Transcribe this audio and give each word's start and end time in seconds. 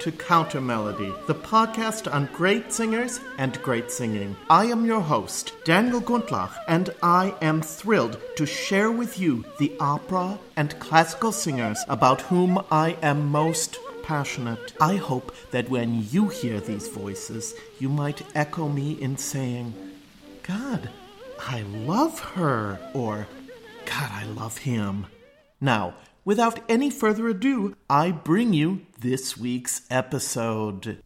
To 0.00 0.12
Counter 0.12 0.60
Melody, 0.60 1.12
the 1.26 1.34
podcast 1.34 2.12
on 2.12 2.28
great 2.32 2.72
singers 2.72 3.18
and 3.38 3.60
great 3.62 3.90
singing. 3.90 4.36
I 4.48 4.66
am 4.66 4.84
your 4.84 5.00
host, 5.00 5.52
Daniel 5.64 6.00
Gundlach, 6.00 6.52
and 6.68 6.90
I 7.02 7.34
am 7.42 7.60
thrilled 7.60 8.20
to 8.36 8.46
share 8.46 8.92
with 8.92 9.18
you 9.18 9.44
the 9.58 9.72
opera 9.80 10.38
and 10.56 10.78
classical 10.78 11.32
singers 11.32 11.82
about 11.88 12.20
whom 12.20 12.64
I 12.70 12.96
am 13.02 13.26
most 13.26 13.78
passionate. 14.04 14.74
I 14.80 14.96
hope 14.96 15.34
that 15.50 15.68
when 15.68 16.06
you 16.10 16.28
hear 16.28 16.60
these 16.60 16.88
voices, 16.88 17.54
you 17.80 17.88
might 17.88 18.22
echo 18.36 18.68
me 18.68 18.92
in 18.92 19.16
saying, 19.16 19.74
God, 20.44 20.88
I 21.40 21.62
love 21.62 22.20
her, 22.20 22.78
or 22.94 23.26
God, 23.86 24.10
I 24.12 24.24
love 24.24 24.58
him. 24.58 25.06
Now, 25.60 25.94
without 26.26 26.60
any 26.68 26.90
further 26.90 27.28
ado, 27.28 27.74
I 27.88 28.10
bring 28.10 28.52
you 28.52 28.82
this 29.00 29.38
week's 29.38 29.82
episode. 29.88 31.00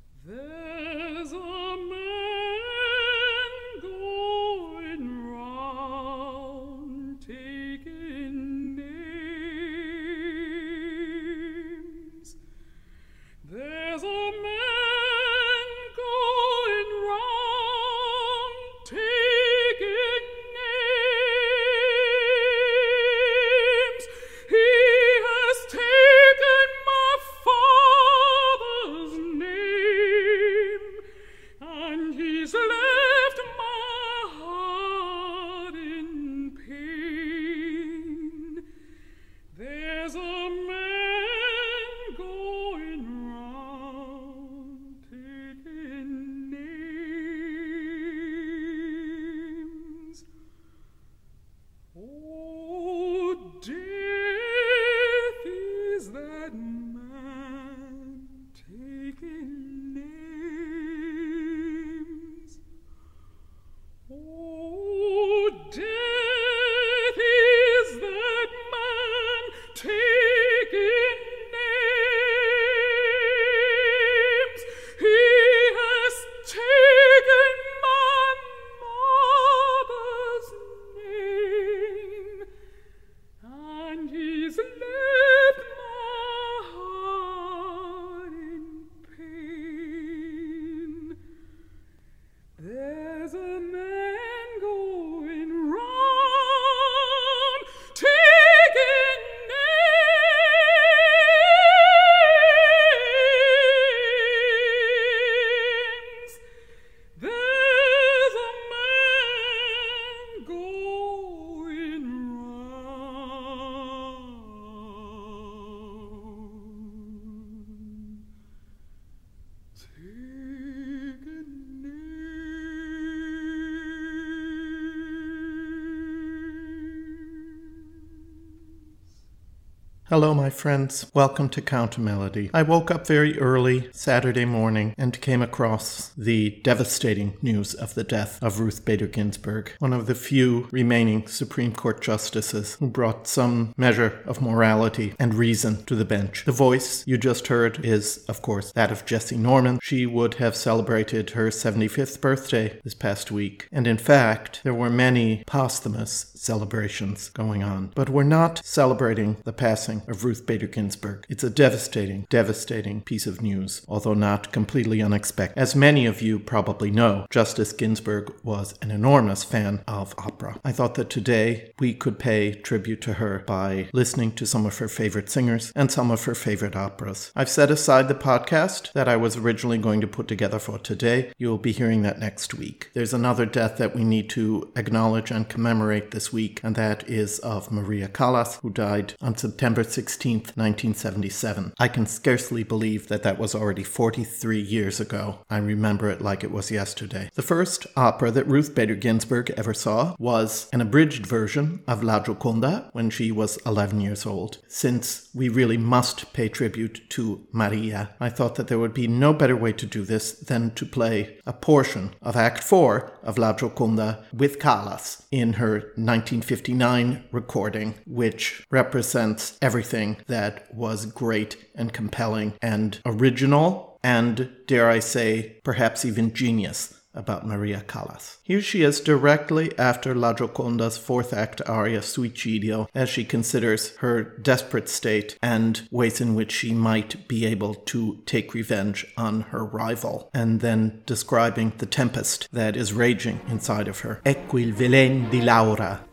Hello, 130.11 130.35
my 130.35 130.51
friends. 130.51 131.09
Welcome 131.15 131.49
to 131.51 131.63
Counter 131.63 132.01
Melody. 132.01 132.51
I 132.53 132.65
woke 132.65 132.91
up 132.91 133.07
very 133.07 133.39
early 133.39 133.91
Saturday 133.93 134.45
morning 134.45 134.93
and 134.99 135.21
came 135.21 135.41
across 135.41 136.09
the 136.19 136.59
devastating 136.65 137.37
news 137.43 137.75
of 137.75 137.95
the 137.95 138.03
death 138.03 138.43
of 138.43 138.59
Ruth 138.59 138.85
Bader 138.85 139.07
Ginsburg, 139.07 139.71
one 139.79 139.93
of 139.93 140.07
the 140.07 140.17
few 140.17 140.67
remaining 140.73 141.29
Supreme 141.29 141.73
Court 141.73 142.03
justices 142.03 142.75
who 142.81 142.89
brought 142.89 143.29
some 143.29 143.73
measure 143.77 144.21
of 144.27 144.43
morality 144.43 145.15
and 145.21 145.33
reason 145.33 145.85
to 145.85 145.95
the 145.95 146.05
bench. 146.05 146.45
The 146.45 146.51
voice 146.51 147.07
you 147.07 147.17
just 147.17 147.47
heard 147.47 147.85
is, 147.85 148.25
of 148.27 148.43
course, 148.43 148.73
that 148.73 148.91
of 148.91 149.07
Jessye 149.07 149.39
Norman. 149.39 149.79
She 149.81 150.07
would 150.07 150.35
have 150.35 150.57
celebrated 150.57 151.31
her 151.31 151.51
75th 151.51 152.21
birthday 152.21 152.81
this 152.83 152.95
past 152.95 153.31
week, 153.31 153.69
and 153.71 153.87
in 153.87 153.97
fact, 153.97 154.63
there 154.65 154.75
were 154.75 154.91
many 154.91 155.45
posthumous 155.47 156.33
celebrations 156.35 157.29
going 157.29 157.63
on. 157.63 157.93
But 157.95 158.11
we're 158.11 158.25
not 158.25 158.61
celebrating 158.65 159.37
the 159.45 159.53
passing 159.53 160.00
of 160.09 160.25
Ruth 160.25 160.47
Bader 160.47 160.67
Ginsburg. 160.67 161.25
It's 161.29 161.45
a 161.45 161.51
devastating, 161.51 162.27
devastating 162.31 163.03
piece 163.03 163.27
of 163.27 163.43
news, 163.43 163.85
although 163.89 164.15
not 164.15 164.53
completely 164.53 165.03
unexpected. 165.03 165.61
As 165.61 165.75
many 165.75 166.07
of 166.07 166.23
you 166.23 166.39
probably 166.39 166.91
know, 166.91 167.27
Justice 167.31 167.73
Ginsburg 167.73 168.33
was 168.43 168.75
an 168.83 168.91
enormous 168.91 169.45
fan 169.45 169.83
of 169.87 170.15
opera. 170.19 170.59
I 170.65 170.73
thought 170.73 170.95
that 170.95 171.11
today 171.11 171.73
we 171.79 171.95
could 171.95 172.19
pay 172.19 172.53
tribute 172.53 173.01
to 173.03 173.15
her 173.15 173.45
by 173.47 173.89
listening 173.93 174.33
to 174.33 174.47
some 174.47 174.67
of 174.67 174.79
her 174.79 174.89
favorite 174.89 175.31
singers 175.31 175.73
and 175.75 175.91
some 175.91 176.11
of 176.11 176.25
her 176.25 176.35
favorite 176.35 176.77
operas. 176.77 177.33
I've 177.35 177.49
set 177.49 177.71
aside 177.71 178.09
the 178.09 178.15
podcast 178.15 178.93
that 178.93 179.09
I 179.09 179.17
was 179.17 179.37
originally 179.37 179.79
going 179.79 180.01
to 180.01 180.07
put 180.07 180.29
together 180.29 180.59
for 180.59 180.79
today. 180.79 181.33
You'll 181.39 181.59
be 181.59 181.73
hearing 181.73 182.03
that 182.03 182.19
next 182.19 182.55
week. 182.55 182.91
There's 182.95 183.15
another 183.15 183.47
death 183.47 183.77
that 183.79 183.95
we 183.95 184.05
need 184.05 184.31
to 184.31 184.73
acknowledge 184.77 185.31
and 185.31 185.49
commemorate 185.49 186.11
this 186.11 186.33
week, 186.33 186.61
and 186.63 186.77
that 186.77 187.09
is 187.09 187.39
of 187.41 187.71
Maria 187.71 188.09
Callas, 188.09 188.61
who 188.61 188.71
died 188.71 189.15
on 189.21 189.37
September 189.37 189.85
16th, 189.91 190.57
1977. 190.57 191.75
I 191.79 191.89
can 191.89 192.07
scarcely 192.07 192.63
believe 192.63 193.09
that 193.09 193.23
that 193.23 193.39
was 193.39 193.55
already 193.55 193.85
43 193.85 194.61
years 194.61 195.01
ago. 195.01 195.41
I 195.51 195.59
remember 195.59 196.09
it 196.09 196.21
like 196.21 196.45
it 196.45 196.51
was 196.51 196.71
yesterday. 196.71 197.31
The 197.35 197.43
first 197.43 197.87
opera 197.97 198.31
that 198.31 198.47
Ruth 198.47 198.75
Bader 198.75 198.95
Ginsburg 198.95 199.51
ever 199.57 199.75
saw 199.75 200.15
was 200.19 200.69
an 200.73 200.81
abridged 200.81 201.27
version 201.27 201.83
of 201.87 202.03
La 202.03 202.21
Gioconda 202.21 202.91
when 202.93 203.11
she 203.11 203.33
was 203.33 203.59
11 203.67 204.01
years 204.01 204.25
old. 204.27 204.59
Since 204.69 205.29
we 205.35 205.49
really 205.49 205.77
must 205.79 206.33
pay 206.33 206.49
tribute 206.49 207.09
to 207.11 207.47
Maria, 207.53 208.15
I 208.21 208.29
thought 208.29 208.55
that 208.55 208.69
there 208.69 208.79
would 208.79 208.95
be 208.95 209.09
no 209.09 209.33
better 209.33 209.57
way 209.57 209.73
to 209.73 209.87
do 209.87 210.05
this 210.05 210.33
than 210.33 210.71
to 210.75 210.87
play 210.87 211.39
a 211.47 211.53
portion 211.53 212.15
of 212.23 212.37
Act 212.37 212.63
4 212.63 213.19
of 213.23 213.39
La 213.39 213.53
Gioconda 213.53 214.25
with 214.33 214.59
Callas 214.59 215.23
in 215.31 215.55
her 215.55 215.93
1959 215.97 217.25
recording, 217.33 217.95
which 218.07 218.67
represents 218.71 219.59
everything 219.81 220.19
that 220.27 220.75
was 220.75 221.07
great 221.07 221.57
and 221.75 221.91
compelling 221.91 222.53
and 222.61 223.01
original 223.07 223.99
and, 224.03 224.51
dare 224.67 224.91
I 224.91 224.99
say, 224.99 225.57
perhaps 225.65 226.05
even 226.05 226.35
genius 226.35 227.01
about 227.15 227.47
Maria 227.47 227.83
Callas. 227.89 228.37
Here 228.43 228.61
she 228.61 228.83
is 228.83 229.01
directly 229.01 229.77
after 229.79 230.15
La 230.15 230.35
Gioconda's 230.35 230.99
fourth 230.99 231.33
act 231.33 231.63
aria 231.67 232.01
Suicidio 232.01 232.89
as 232.95 233.09
she 233.09 233.25
considers 233.25 233.97
her 233.97 234.23
desperate 234.23 234.89
state 234.89 235.39
and 235.43 235.89
ways 235.91 236.21
in 236.21 236.35
which 236.35 236.53
she 236.53 236.73
might 236.73 237.27
be 237.27 237.47
able 237.47 237.75
to 237.75 238.23
take 238.27 238.55
revenge 238.55 239.07
on 239.17 239.41
her 239.53 239.65
rival, 239.65 240.31
and 240.35 240.61
then 240.61 241.03
describing 241.07 241.73
the 241.79 241.87
tempest 241.87 242.49
that 242.53 242.77
is 242.77 242.93
raging 242.93 243.41
inside 243.49 243.89
of 243.89 244.01
her. 244.01 244.21
Ecco 244.25 244.59
il 244.59 244.73
velen 244.73 245.31
di 245.31 245.41
Laura. 245.41 246.05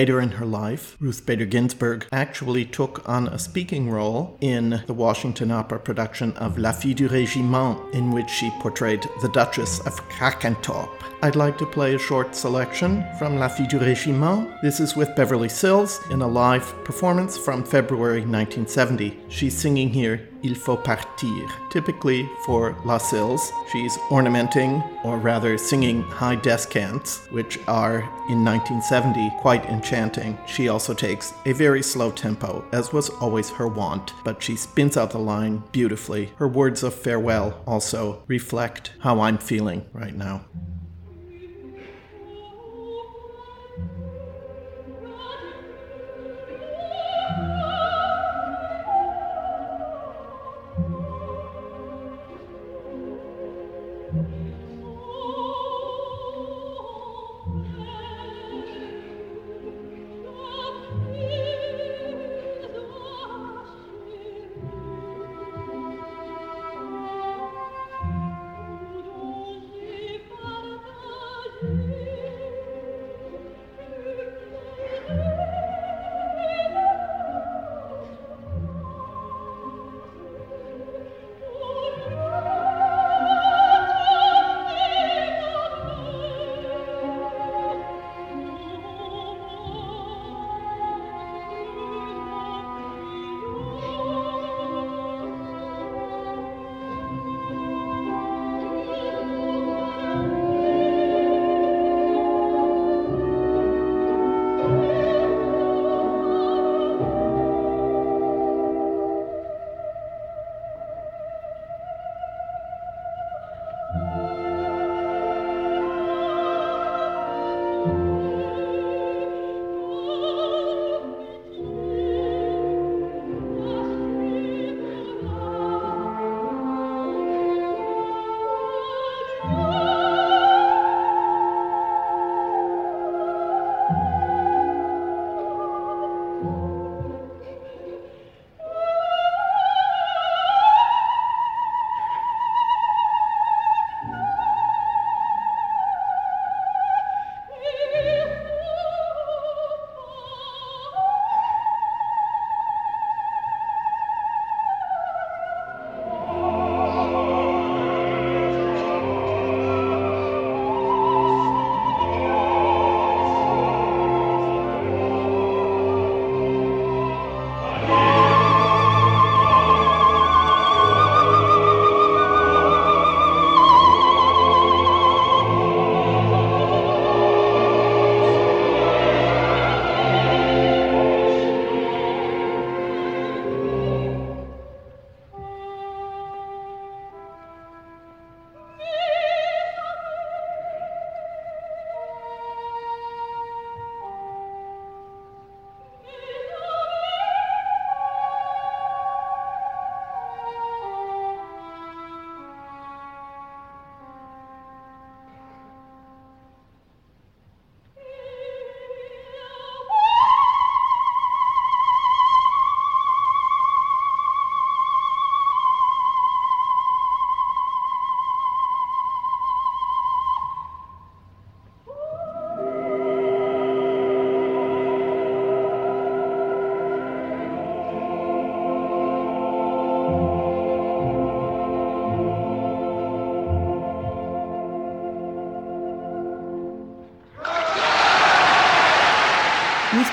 Later 0.00 0.22
in 0.22 0.30
her 0.30 0.46
life, 0.46 0.96
Ruth 0.98 1.26
Bader 1.26 1.44
Ginsburg 1.44 2.06
actually 2.10 2.64
took 2.64 3.06
on 3.06 3.28
a 3.28 3.38
speaking 3.38 3.90
role 3.90 4.38
in 4.40 4.82
the 4.86 4.94
Washington 4.94 5.50
Opera 5.50 5.78
production 5.78 6.32
of 6.38 6.56
La 6.56 6.72
Fille 6.72 6.94
du 6.94 7.06
Régiment, 7.06 7.92
in 7.92 8.10
which 8.10 8.30
she 8.30 8.48
portrayed 8.60 9.06
the 9.20 9.28
Duchess 9.28 9.80
of 9.80 10.00
Crakentorp. 10.08 10.88
I'd 11.20 11.36
like 11.36 11.58
to 11.58 11.66
play 11.66 11.94
a 11.94 11.98
short 11.98 12.34
selection 12.34 13.04
from 13.18 13.36
La 13.36 13.48
Fille 13.48 13.66
du 13.66 13.78
Régiment. 13.78 14.58
This 14.62 14.80
is 14.80 14.96
with 14.96 15.14
Beverly 15.16 15.50
Sills 15.50 16.00
in 16.10 16.22
a 16.22 16.26
live 16.26 16.64
performance 16.82 17.36
from 17.36 17.62
February 17.62 18.20
1970. 18.20 19.18
She's 19.28 19.54
singing 19.54 19.90
here 19.90 20.29
Il 20.42 20.54
faut 20.54 20.76
partir. 20.76 21.48
Typically 21.70 22.28
for 22.44 22.76
La 22.84 22.98
Sills, 22.98 23.52
she's 23.70 23.98
ornamenting, 24.10 24.82
or 25.04 25.18
rather 25.18 25.58
singing 25.58 26.02
high 26.02 26.36
descants, 26.36 27.26
which 27.30 27.58
are 27.68 28.00
in 28.28 28.44
1970 28.44 29.30
quite 29.38 29.64
enchanting. 29.66 30.38
She 30.46 30.68
also 30.68 30.94
takes 30.94 31.34
a 31.46 31.52
very 31.52 31.82
slow 31.82 32.10
tempo, 32.10 32.64
as 32.72 32.92
was 32.92 33.10
always 33.20 33.50
her 33.50 33.68
wont, 33.68 34.12
but 34.24 34.42
she 34.42 34.56
spins 34.56 34.96
out 34.96 35.10
the 35.10 35.18
line 35.18 35.62
beautifully. 35.72 36.32
Her 36.36 36.48
words 36.48 36.82
of 36.82 36.94
farewell 36.94 37.62
also 37.66 38.24
reflect 38.26 38.92
how 39.00 39.20
I'm 39.20 39.38
feeling 39.38 39.86
right 39.92 40.14
now. 40.14 40.44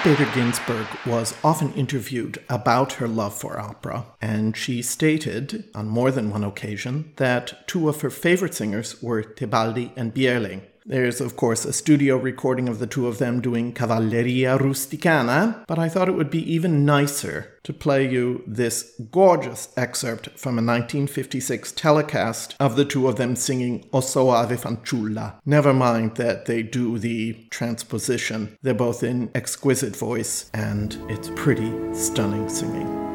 Bader 0.08 0.32
Ginsburg 0.34 0.88
was 1.06 1.36
often 1.44 1.74
interviewed 1.74 2.42
about 2.48 2.94
her 2.94 3.10
love 3.10 3.38
for 3.38 3.60
opera, 3.60 4.06
and 4.22 4.56
she 4.56 4.82
stated 4.82 5.66
on 5.76 5.90
more 5.90 6.12
than 6.12 6.30
one 6.30 6.46
occasion 6.46 7.12
that 7.18 7.68
two 7.68 7.90
of 7.90 8.00
her 8.00 8.10
favorite 8.10 8.54
singers 8.54 9.04
were 9.04 9.22
Tebaldi 9.22 9.92
and 9.98 10.16
Björling. 10.16 10.62
There's, 10.88 11.20
of 11.20 11.36
course, 11.36 11.66
a 11.66 11.74
studio 11.74 12.16
recording 12.16 12.70
of 12.70 12.80
the 12.80 12.88
two 12.88 13.08
of 13.08 13.18
them 13.18 13.42
doing 13.42 13.74
Cavalleria 13.74 14.58
Rusticana, 14.58 15.66
but 15.68 15.78
I 15.78 15.90
thought 15.90 16.08
it 16.08 16.16
would 16.16 16.30
be 16.30 16.50
even 16.50 16.86
nicer 16.86 17.60
to 17.64 17.74
play 17.74 18.10
you 18.10 18.42
this 18.48 18.94
gorgeous 19.12 19.68
excerpt 19.76 20.30
from 20.40 20.54
a 20.54 20.64
1956 20.64 21.74
telecast 21.74 22.56
of 22.58 22.78
the 22.78 22.86
two 22.86 23.10
of 23.10 23.18
them 23.18 23.36
singing 23.36 23.90
O 23.92 24.00
Soave 24.00 24.62
Fanciulla. 24.62 25.42
Never 25.46 25.74
mind 25.74 26.16
that 26.16 26.46
they 26.46 26.64
do 26.64 26.98
the 26.98 27.34
transposition, 27.50 28.58
they're 28.62 28.74
both 28.74 29.04
in 29.04 29.30
exquisite 29.36 29.98
voice, 29.98 30.50
and 30.54 30.98
it's 31.10 31.30
pretty 31.36 31.74
stunning 31.94 32.48
singing. 32.48 33.07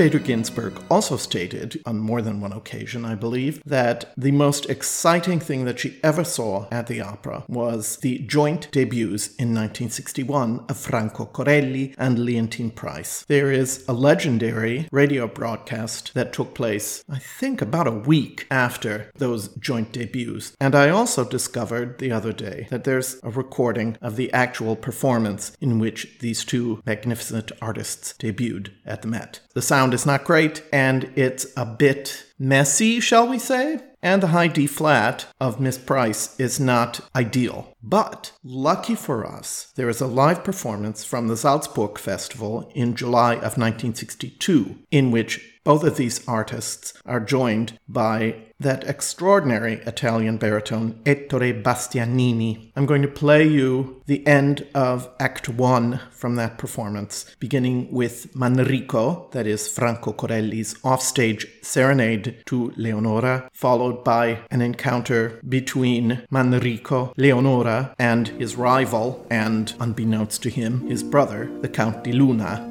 Bader 0.00 0.18
Ginsburg 0.18 0.82
also 0.90 1.18
stated, 1.18 1.82
on 1.84 1.98
more 1.98 2.22
than 2.22 2.40
one 2.40 2.54
occasion, 2.54 3.04
I 3.04 3.14
believe, 3.14 3.62
that 3.66 4.14
the 4.16 4.32
most 4.32 4.64
exciting 4.70 5.40
thing 5.40 5.66
that 5.66 5.78
she 5.78 6.00
ever 6.02 6.24
saw 6.24 6.66
at 6.72 6.86
the 6.86 7.02
opera 7.02 7.44
was 7.48 7.98
the 7.98 8.20
joint 8.20 8.70
debuts 8.72 9.26
in 9.36 9.48
1961 9.48 10.64
of 10.70 10.78
Franco 10.78 11.26
Corelli 11.26 11.94
and 11.98 12.16
Leontyne 12.18 12.74
Price. 12.74 13.26
There 13.28 13.52
is 13.52 13.84
a 13.86 13.92
legendary 13.92 14.88
radio 14.90 15.26
broadcast 15.26 16.14
that 16.14 16.32
took 16.32 16.54
place, 16.54 17.04
I 17.06 17.18
think, 17.18 17.60
about 17.60 17.86
a 17.86 17.90
week 17.90 18.46
after 18.50 19.12
those 19.16 19.48
joint 19.56 19.92
debuts. 19.92 20.56
And 20.58 20.74
I 20.74 20.88
also 20.88 21.28
discovered 21.28 21.98
the 21.98 22.10
other 22.10 22.32
day 22.32 22.68
that 22.70 22.84
there's 22.84 23.20
a 23.22 23.28
recording 23.28 23.98
of 24.00 24.16
the 24.16 24.32
actual 24.32 24.76
performance 24.76 25.54
in 25.60 25.78
which 25.78 26.20
these 26.20 26.42
two 26.42 26.80
magnificent 26.86 27.52
artists 27.60 28.14
debuted 28.18 28.70
at 28.86 29.02
the 29.02 29.08
Met. 29.08 29.40
The 29.52 29.60
sound 29.60 29.89
is 29.94 30.06
not 30.06 30.24
great, 30.24 30.62
and 30.72 31.10
it's 31.16 31.46
a 31.56 31.66
bit 31.66 32.26
messy, 32.38 33.00
shall 33.00 33.28
we 33.28 33.38
say? 33.38 33.80
And 34.02 34.22
the 34.22 34.28
high 34.28 34.48
D 34.48 34.66
flat 34.66 35.26
of 35.38 35.60
Miss 35.60 35.76
Price 35.76 36.38
is 36.40 36.58
not 36.58 37.00
ideal. 37.14 37.76
But 37.82 38.32
lucky 38.42 38.94
for 38.94 39.26
us, 39.26 39.72
there 39.76 39.90
is 39.90 40.00
a 40.00 40.06
live 40.06 40.42
performance 40.42 41.04
from 41.04 41.28
the 41.28 41.36
Salzburg 41.36 41.98
Festival 41.98 42.70
in 42.74 42.94
July 42.94 43.34
of 43.34 43.58
1962, 43.58 44.78
in 44.90 45.10
which 45.10 45.49
Both 45.62 45.84
of 45.84 45.96
these 45.96 46.26
artists 46.26 46.94
are 47.04 47.20
joined 47.20 47.78
by 47.86 48.36
that 48.58 48.84
extraordinary 48.84 49.74
Italian 49.86 50.38
baritone 50.38 51.00
Ettore 51.04 51.62
Bastianini. 51.62 52.72
I'm 52.76 52.86
going 52.86 53.02
to 53.02 53.08
play 53.08 53.46
you 53.46 54.02
the 54.06 54.26
end 54.26 54.66
of 54.74 55.08
Act 55.18 55.48
1 55.48 56.00
from 56.12 56.36
that 56.36 56.56
performance, 56.56 57.26
beginning 57.38 57.92
with 57.92 58.32
Manrico, 58.34 59.30
that 59.32 59.46
is 59.46 59.68
Franco 59.68 60.12
Corelli's 60.12 60.76
offstage 60.82 61.46
serenade 61.62 62.42
to 62.46 62.72
Leonora, 62.76 63.48
followed 63.52 64.02
by 64.02 64.40
an 64.50 64.62
encounter 64.62 65.40
between 65.46 66.22
Manrico, 66.30 67.12
Leonora, 67.16 67.94
and 67.98 68.28
his 68.28 68.56
rival, 68.56 69.26
and 69.30 69.74
unbeknownst 69.78 70.42
to 70.42 70.50
him, 70.50 70.86
his 70.88 71.02
brother, 71.02 71.50
the 71.60 71.68
Count 71.68 72.04
di 72.04 72.12
Luna, 72.12 72.69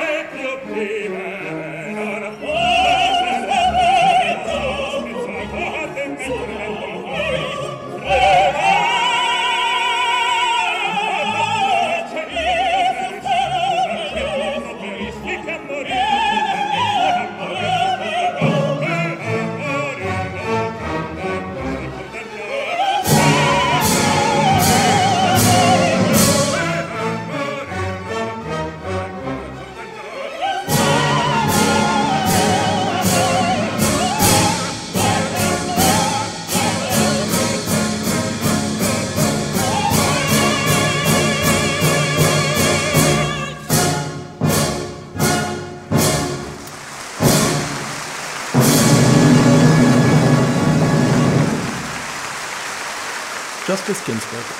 no, 1.09 2.05
no, 2.05 2.19
no, 2.19 2.38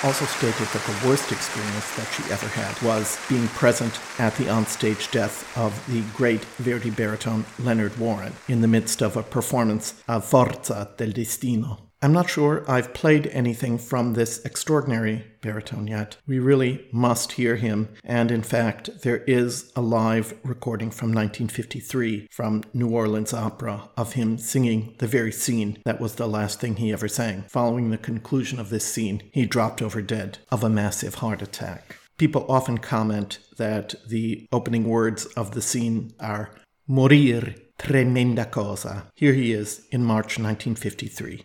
also 0.09 0.25
stated 0.25 0.67
that 0.69 0.83
the 0.87 1.07
worst 1.07 1.31
experience 1.33 1.95
that 1.97 2.07
she 2.15 2.23
ever 2.33 2.47
had 2.49 2.81
was 2.81 3.19
being 3.29 3.47
present 3.49 4.01
at 4.19 4.35
the 4.37 4.45
onstage 4.45 5.11
death 5.11 5.55
of 5.55 5.71
the 5.93 6.01
great 6.17 6.43
Verdi 6.57 6.89
baritone 6.89 7.45
Leonard 7.59 7.95
Warren 7.99 8.33
in 8.49 8.63
the 8.63 8.69
midst 8.69 9.03
of 9.03 9.19
a 9.19 9.23
performance 9.23 10.03
of 10.09 10.25
Forza 10.25 10.91
del 10.97 11.11
Destino. 11.11 11.88
I'm 12.01 12.13
not 12.13 12.31
sure 12.31 12.65
I've 12.71 12.95
played 12.95 13.27
anything 13.27 13.77
from 13.77 14.13
this 14.13 14.45
extraordinary 14.45 15.27
baritone 15.41 15.89
yet. 15.89 16.17
We 16.29 16.39
really 16.39 16.87
must 16.93 17.33
hear 17.33 17.57
him, 17.57 17.89
and 18.05 18.31
in 18.31 18.45
fact, 18.45 19.03
there 19.03 19.25
is 19.25 19.73
a 19.75 19.81
live 19.81 20.39
recording 20.45 20.93
from 20.93 21.09
1953 21.09 22.29
from 22.31 22.63
New 22.73 22.91
Orleans 22.91 23.35
Opera 23.35 23.89
of 23.97 24.13
him 24.13 24.39
singing 24.39 24.95
the 24.99 25.09
very 25.09 25.33
scene 25.33 25.83
that 25.85 26.01
was 26.01 26.15
the 26.15 26.29
last 26.29 26.61
thing 26.61 26.77
he 26.77 26.93
ever 26.93 27.09
sang. 27.09 27.47
Following 27.49 27.91
the 27.91 27.99
conclusion 27.99 28.61
of 28.61 28.71
this 28.71 28.85
scene, 28.85 29.29
he 29.33 29.45
dropped 29.45 29.83
over 29.83 30.01
dead 30.01 30.39
of 30.53 30.63
a 30.63 30.71
massive 30.71 31.17
heart 31.17 31.43
attack. 31.43 31.97
People 32.17 32.47
often 32.49 32.79
comment 32.79 33.41
that 33.57 33.97
the 34.07 34.47
opening 34.53 34.85
words 34.85 35.27
of 35.37 35.51
the 35.51 35.63
scene 35.63 36.13
are 36.21 36.55
morir 36.87 37.57
Tremenda 37.79 38.51
Cosa. 38.51 39.07
Here 39.15 39.33
he 39.33 39.53
is 39.53 39.87
in 39.91 40.05
March 40.05 40.39
1953. 40.39 41.45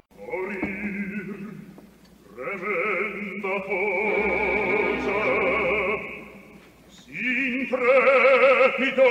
trepido 7.84 9.04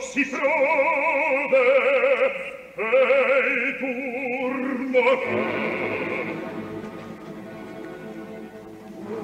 si 0.00 0.24
frode 0.24 1.66
e 2.76 3.76
turno 3.78 5.04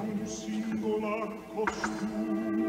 un 0.01 0.25
singolar 0.25 1.29
costumi 1.53 2.65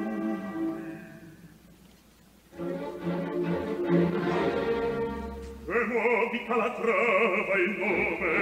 e 5.68 5.85
muovi 5.87 6.44
calatrava 6.46 7.54
il 7.56 7.70
nome 7.78 8.35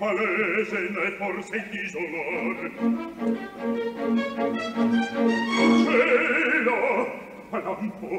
palese 0.00 0.80
né 0.94 1.10
forse 1.18 1.56
il 1.56 1.68
disolor 1.68 2.56
cielo 5.84 6.78
lampo 7.50 8.10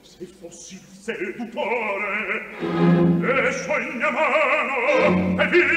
se 0.00 0.26
fossi 0.26 0.74
il 0.74 0.80
seduttore 0.80 2.10
e 3.22 3.52
sogna 3.52 4.10
mano 4.10 5.40
e 5.40 5.46
vita. 5.46 5.76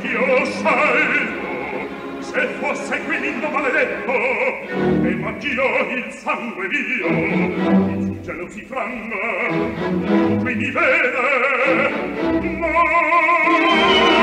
anch'io 0.00 0.44
scelgo 0.46 2.22
se 2.22 2.46
fosse 2.58 3.02
quell'inno 3.04 3.50
maledetto 3.50 4.12
e 4.12 5.14
m'anch'io 5.14 5.90
il 5.94 6.10
sangue 6.12 6.68
mio 6.68 7.06
in 7.06 8.02
su 8.02 8.20
gelo 8.22 8.48
si 8.48 8.62
franna 8.62 9.16
qui 10.40 10.54
mi 10.54 10.70
vede 10.70 11.90
no 12.40 14.19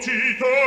concito 0.00 0.59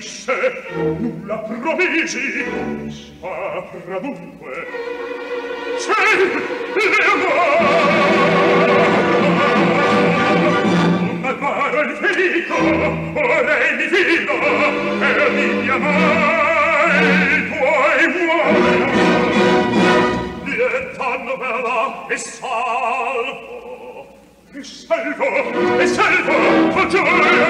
promise, 0.00 0.32
nulla 0.98 1.36
promisi 1.38 2.44
saprà 3.20 3.98
dunque, 3.98 4.66
se 5.76 5.92
le 5.92 6.24
Non 11.00 11.16
m'ammaro 11.20 11.80
il 11.82 11.96
felico, 11.96 12.56
ora 13.18 13.58
è 13.58 13.76
di 13.76 13.88
filo, 13.88 14.36
e 15.00 15.30
mi 15.30 15.46
chiamai 15.64 17.04
i 17.36 17.40
tuoi 17.50 18.02
uomini. 18.26 18.88
Dieta 20.44 21.10
novella 21.22 22.06
e 22.08 22.16
salvo, 22.16 24.06
e 24.52 24.62
salvo, 24.64 25.78
e 25.78 25.86
salvo, 25.86 26.34
con 26.72 26.88
gioia, 26.88 27.49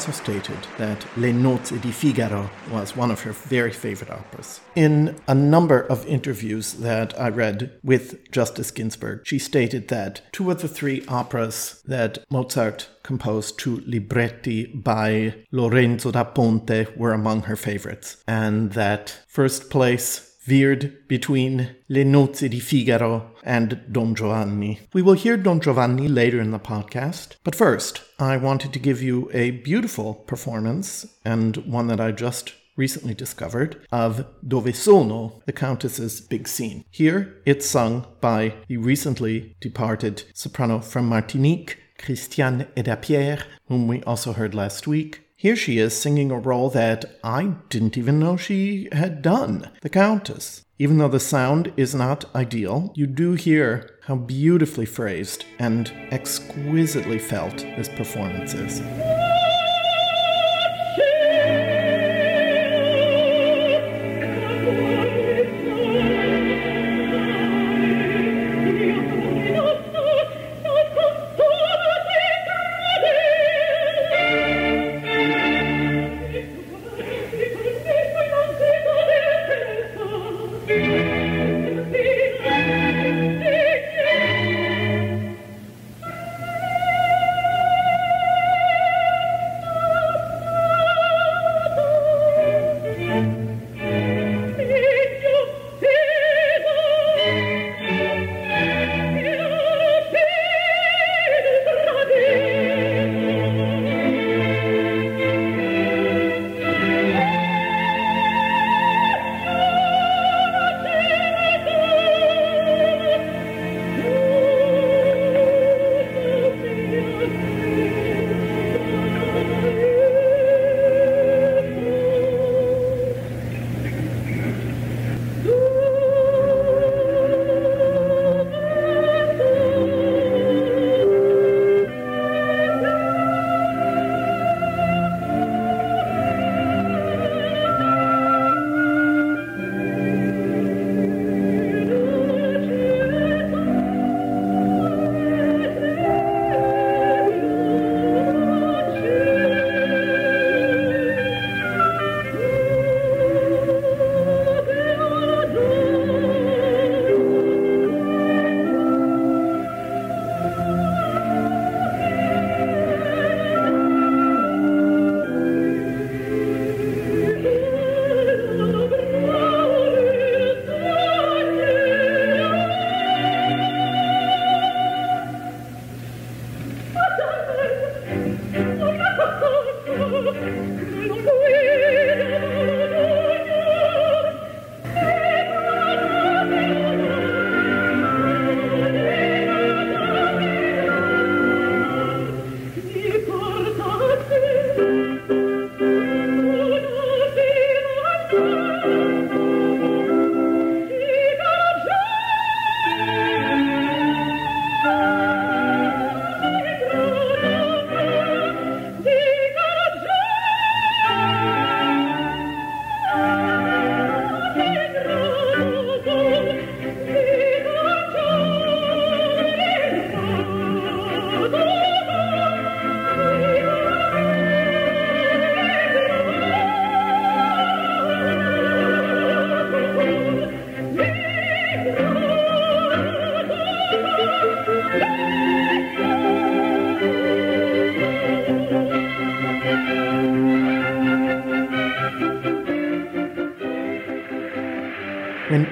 also 0.00 0.12
stated 0.12 0.56
that 0.78 1.04
Les 1.18 1.30
Nozze 1.30 1.78
di 1.78 1.90
Figaro 1.90 2.48
was 2.70 2.96
one 2.96 3.10
of 3.10 3.20
her 3.20 3.32
very 3.32 3.70
favorite 3.70 4.10
operas. 4.10 4.60
In 4.74 5.14
a 5.28 5.34
number 5.34 5.78
of 5.78 6.06
interviews 6.06 6.72
that 6.72 7.12
I 7.20 7.28
read 7.28 7.78
with 7.84 8.30
Justice 8.30 8.70
Ginsburg, 8.70 9.26
she 9.26 9.38
stated 9.38 9.88
that 9.88 10.22
two 10.32 10.50
of 10.50 10.62
the 10.62 10.68
three 10.68 11.04
operas 11.06 11.82
that 11.86 12.24
Mozart 12.30 12.88
composed 13.02 13.58
to 13.58 13.82
libretti 13.84 14.64
by 14.74 15.34
Lorenzo 15.52 16.10
da 16.10 16.24
Ponte 16.24 16.96
were 16.96 17.12
among 17.12 17.42
her 17.42 17.56
favorites, 17.56 18.24
and 18.26 18.72
that 18.72 19.20
first 19.28 19.68
place 19.68 20.29
veered 20.50 21.06
between 21.06 21.76
Le 21.88 22.04
Nozze 22.04 22.50
di 22.50 22.58
Figaro 22.58 23.30
and 23.44 23.80
Don 23.88 24.16
Giovanni. 24.16 24.80
We 24.92 25.00
will 25.00 25.14
hear 25.14 25.36
Don 25.36 25.60
Giovanni 25.60 26.08
later 26.08 26.40
in 26.40 26.50
the 26.50 26.58
podcast, 26.58 27.36
but 27.44 27.54
first, 27.54 28.02
I 28.18 28.36
wanted 28.36 28.72
to 28.72 28.80
give 28.80 29.00
you 29.00 29.30
a 29.32 29.52
beautiful 29.52 30.14
performance, 30.14 31.06
and 31.24 31.56
one 31.58 31.86
that 31.86 32.00
I 32.00 32.10
just 32.10 32.54
recently 32.76 33.14
discovered, 33.14 33.86
of 33.92 34.26
Dove 34.44 34.74
Sono, 34.74 35.40
the 35.46 35.52
Countess's 35.52 36.20
big 36.20 36.48
scene. 36.48 36.84
Here, 36.90 37.40
it's 37.46 37.66
sung 37.66 38.06
by 38.20 38.54
the 38.66 38.78
recently 38.78 39.54
departed 39.60 40.24
soprano 40.34 40.80
from 40.80 41.06
Martinique, 41.06 41.78
Christiane 41.96 42.66
Eda-Pierre, 42.76 43.44
whom 43.68 43.86
we 43.86 44.02
also 44.02 44.32
heard 44.32 44.54
last 44.54 44.88
week. 44.88 45.29
Here 45.40 45.56
she 45.56 45.78
is 45.78 45.98
singing 45.98 46.30
a 46.30 46.38
role 46.38 46.68
that 46.68 47.18
I 47.24 47.54
didn't 47.70 47.96
even 47.96 48.18
know 48.18 48.36
she 48.36 48.90
had 48.92 49.22
done 49.22 49.70
the 49.80 49.88
Countess. 49.88 50.66
Even 50.78 50.98
though 50.98 51.08
the 51.08 51.18
sound 51.18 51.72
is 51.78 51.94
not 51.94 52.26
ideal, 52.34 52.92
you 52.94 53.06
do 53.06 53.32
hear 53.32 53.88
how 54.02 54.16
beautifully 54.16 54.84
phrased 54.84 55.46
and 55.58 55.90
exquisitely 56.10 57.18
felt 57.18 57.56
this 57.56 57.88
performance 57.88 58.52
is. 58.52 58.82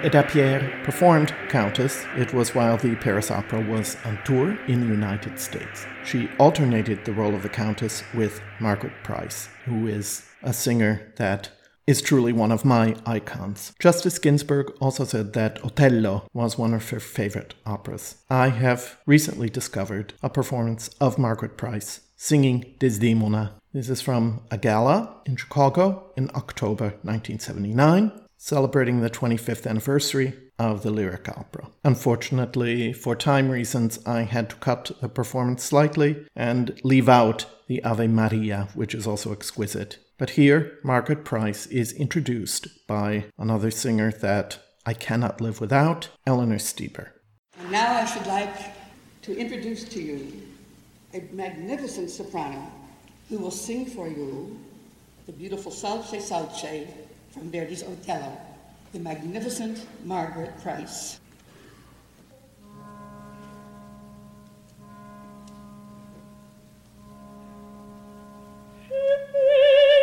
Pierre 0.09 0.81
performed 0.85 1.35
Countess, 1.49 2.07
it 2.17 2.33
was 2.33 2.55
while 2.55 2.79
the 2.79 2.97
Paris 2.97 3.31
Opera 3.31 3.61
was 3.61 3.97
on 4.05 4.19
tour 4.25 4.59
in 4.67 4.81
the 4.81 4.87
United 4.87 5.39
States. 5.39 5.87
She 6.05 6.31
alternated 6.39 7.05
the 7.05 7.13
role 7.13 7.35
of 7.35 7.43
the 7.43 7.49
Countess 7.49 8.03
with 8.15 8.41
Margaret 8.59 8.95
Price, 9.05 9.49
who 9.67 9.87
is 9.87 10.25
a 10.43 10.53
singer 10.53 11.13
that 11.17 11.51
is 11.87 12.01
truly 12.01 12.33
one 12.33 12.53
of 12.53 12.65
my 12.65 12.97
icons. 13.05 13.75
Justice 13.79 14.19
Ginsburg 14.19 14.73
also 14.81 15.05
said 15.05 15.35
that 15.35 15.63
Otello 15.65 16.27
was 16.33 16.57
one 16.57 16.73
of 16.73 16.89
her 16.89 17.01
favorite 17.01 17.55
operas. 17.67 18.17
I 18.31 18.49
have 18.49 18.99
recently 19.05 19.51
discovered 19.51 20.15
a 20.23 20.31
performance 20.31 20.89
of 21.01 21.19
Margaret 21.19 21.59
Price 21.59 22.01
singing 22.17 22.75
Desdemona. 22.79 23.55
This 23.73 23.91
is 23.91 24.01
from 24.01 24.41
a 24.51 24.57
gala 24.57 25.21
in 25.27 25.37
Chicago 25.37 26.13
in 26.17 26.31
October 26.35 26.95
1979, 27.03 28.13
celebrating 28.39 29.01
the 29.01 29.11
25th 29.11 29.67
anniversary 29.67 30.33
of 30.59 30.83
the 30.83 30.91
lyric 30.91 31.29
opera. 31.29 31.69
Unfortunately, 31.85 32.93
for 32.93 33.15
time 33.15 33.51
reasons, 33.51 33.99
I 34.07 34.23
had 34.23 34.49
to 34.51 34.57
cut 34.57 34.91
the 35.01 35.09
performance 35.09 35.65
slightly 35.65 36.25
and 36.35 36.81
leave 36.83 37.09
out 37.09 37.47
the 37.67 37.83
Ave 37.85 38.07
Maria, 38.07 38.69
which 38.75 38.95
is 38.95 39.07
also 39.07 39.33
exquisite. 39.33 39.99
But 40.17 40.31
here, 40.31 40.79
Margaret 40.83 41.25
Price 41.25 41.67
is 41.67 41.93
introduced 41.93 42.87
by 42.87 43.27
another 43.37 43.71
singer 43.71 44.11
that 44.11 44.59
I 44.87 44.95
cannot 44.95 45.41
live 45.41 45.61
without, 45.61 46.09
Eleanor 46.27 46.57
Steber. 46.57 47.11
And 47.59 47.71
now 47.71 47.93
I 47.97 48.05
should 48.05 48.27
like 48.27 48.73
to 49.23 49.37
introduce 49.37 49.85
to 49.85 50.01
you 50.01 50.43
a 51.13 51.21
magnificent 51.33 52.11
soprano 52.11 52.73
who 53.29 53.39
will 53.39 53.51
sing 53.51 53.85
for 53.85 54.09
you 54.09 54.59
the 55.27 55.33
beautiful 55.33 55.71
Salce 55.71 56.25
Salce 56.25 56.87
from 57.31 57.51
Verdi's 57.51 57.83
Otello, 57.83 58.39
the 58.93 58.99
magnificent 58.99 59.87
Margaret 60.05 60.61
Price. 60.63 61.21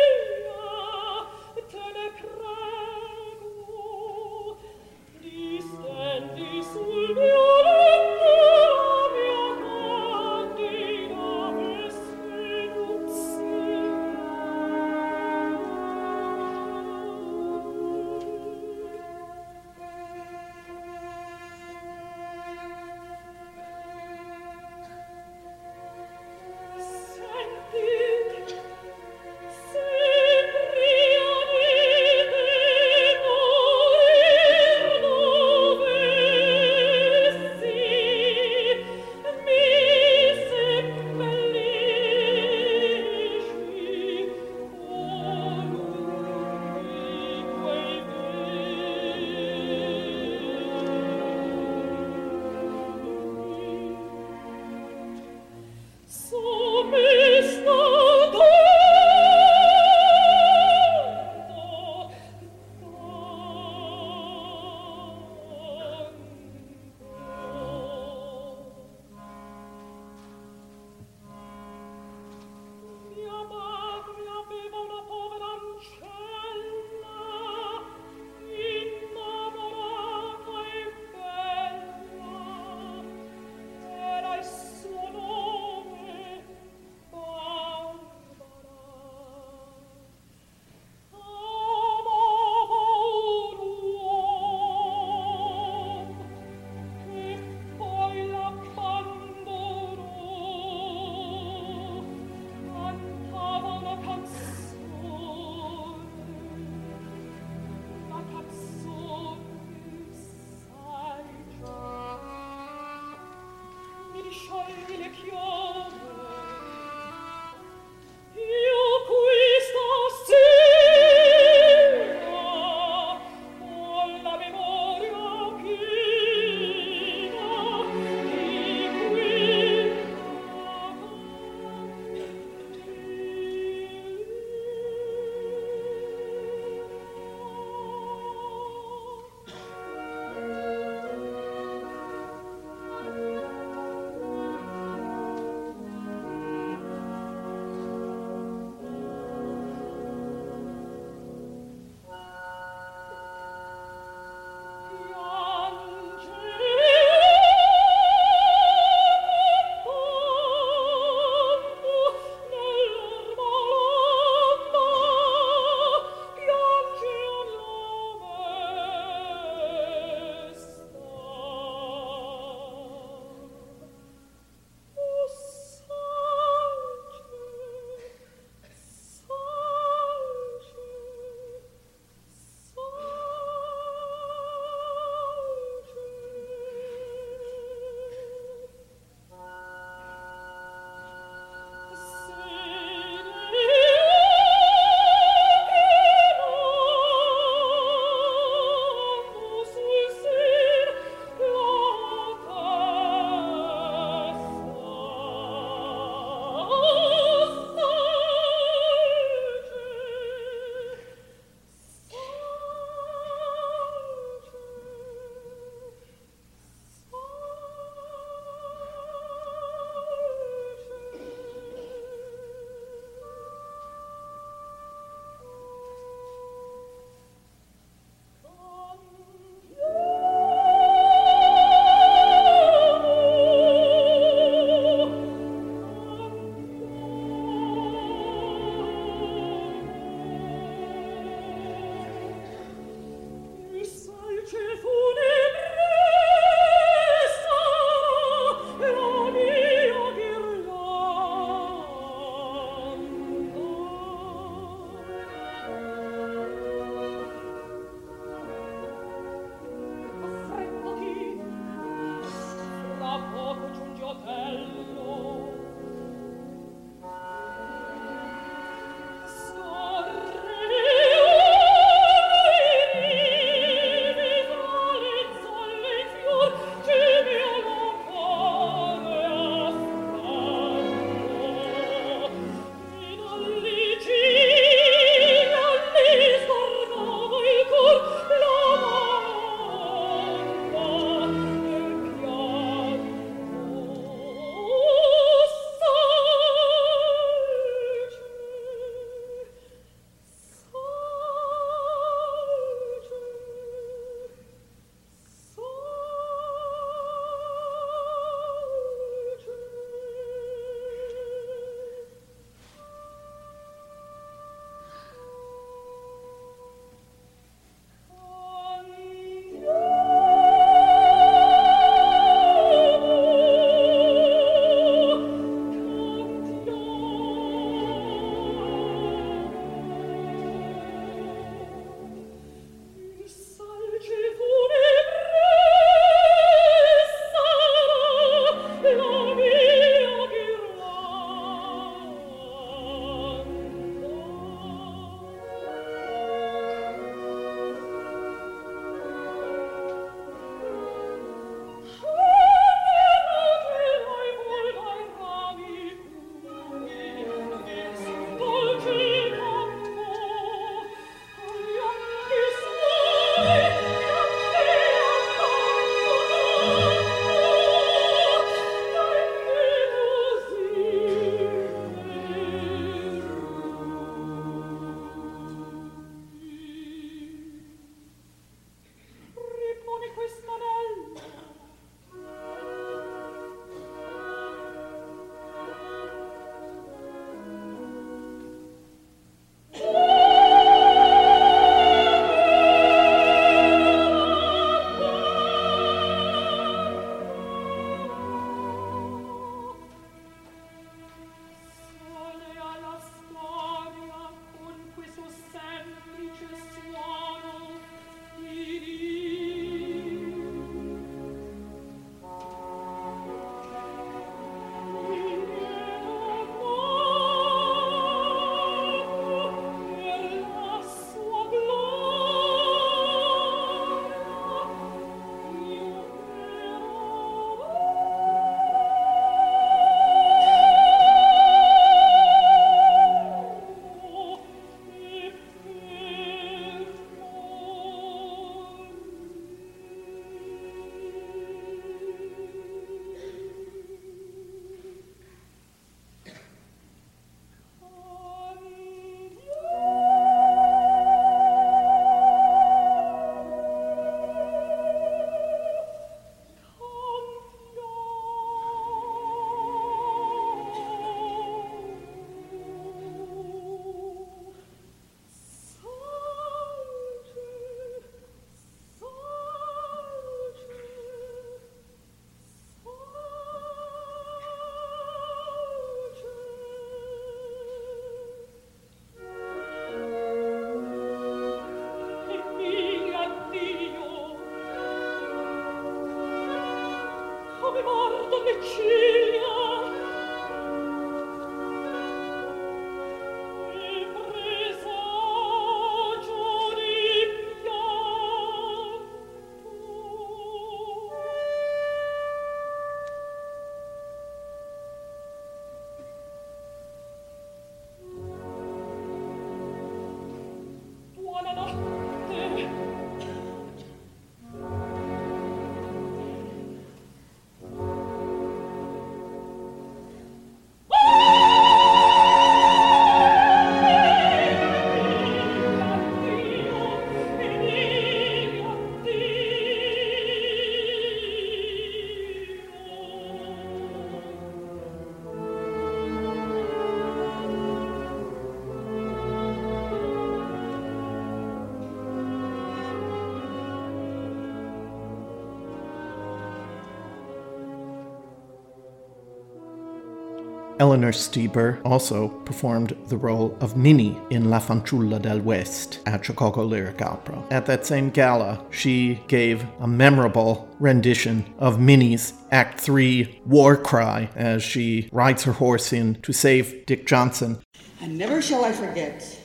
Eleanor 550.78 551.10
Steber 551.12 551.80
also 551.86 552.28
performed 552.28 552.94
the 553.06 553.16
role 553.16 553.56
of 553.60 553.78
Minnie 553.78 554.18
in 554.28 554.50
La 554.50 554.60
Fanciulla 554.60 555.20
del 555.20 555.40
West 555.40 556.00
at 556.04 556.22
Chicago 556.22 556.64
Lyric 556.64 557.00
Opera. 557.00 557.42
At 557.50 557.64
that 557.64 557.86
same 557.86 558.10
gala, 558.10 558.62
she 558.70 559.22
gave 559.26 559.64
a 559.80 559.88
memorable 559.88 560.68
rendition 560.78 561.46
of 561.58 561.80
Minnie's 561.80 562.34
Act 562.50 562.78
3 562.78 563.40
war 563.46 563.76
cry 563.76 564.28
as 564.36 564.62
she 564.62 565.08
rides 565.12 565.44
her 565.44 565.52
horse 565.52 565.94
in 565.94 566.20
to 566.20 566.32
save 566.34 566.84
Dick 566.84 567.06
Johnson. 567.06 567.58
And 568.02 568.18
never 568.18 568.42
shall 568.42 568.62
I 568.62 568.72
forget 568.72 569.40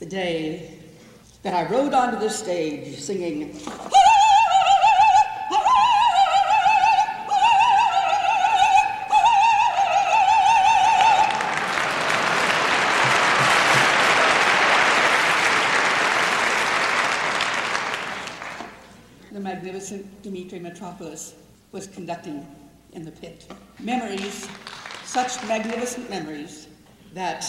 the 0.00 0.06
day 0.06 0.80
that 1.42 1.54
I 1.54 1.70
rode 1.72 1.94
onto 1.94 2.18
the 2.18 2.30
stage 2.30 2.98
singing. 2.98 3.60
Mitropoulos 20.78 21.34
was 21.72 21.86
conducting 21.88 22.46
in 22.92 23.04
the 23.04 23.10
pit. 23.10 23.50
Memories, 23.80 24.48
such 25.04 25.42
magnificent 25.46 26.08
memories, 26.08 26.68
that 27.14 27.44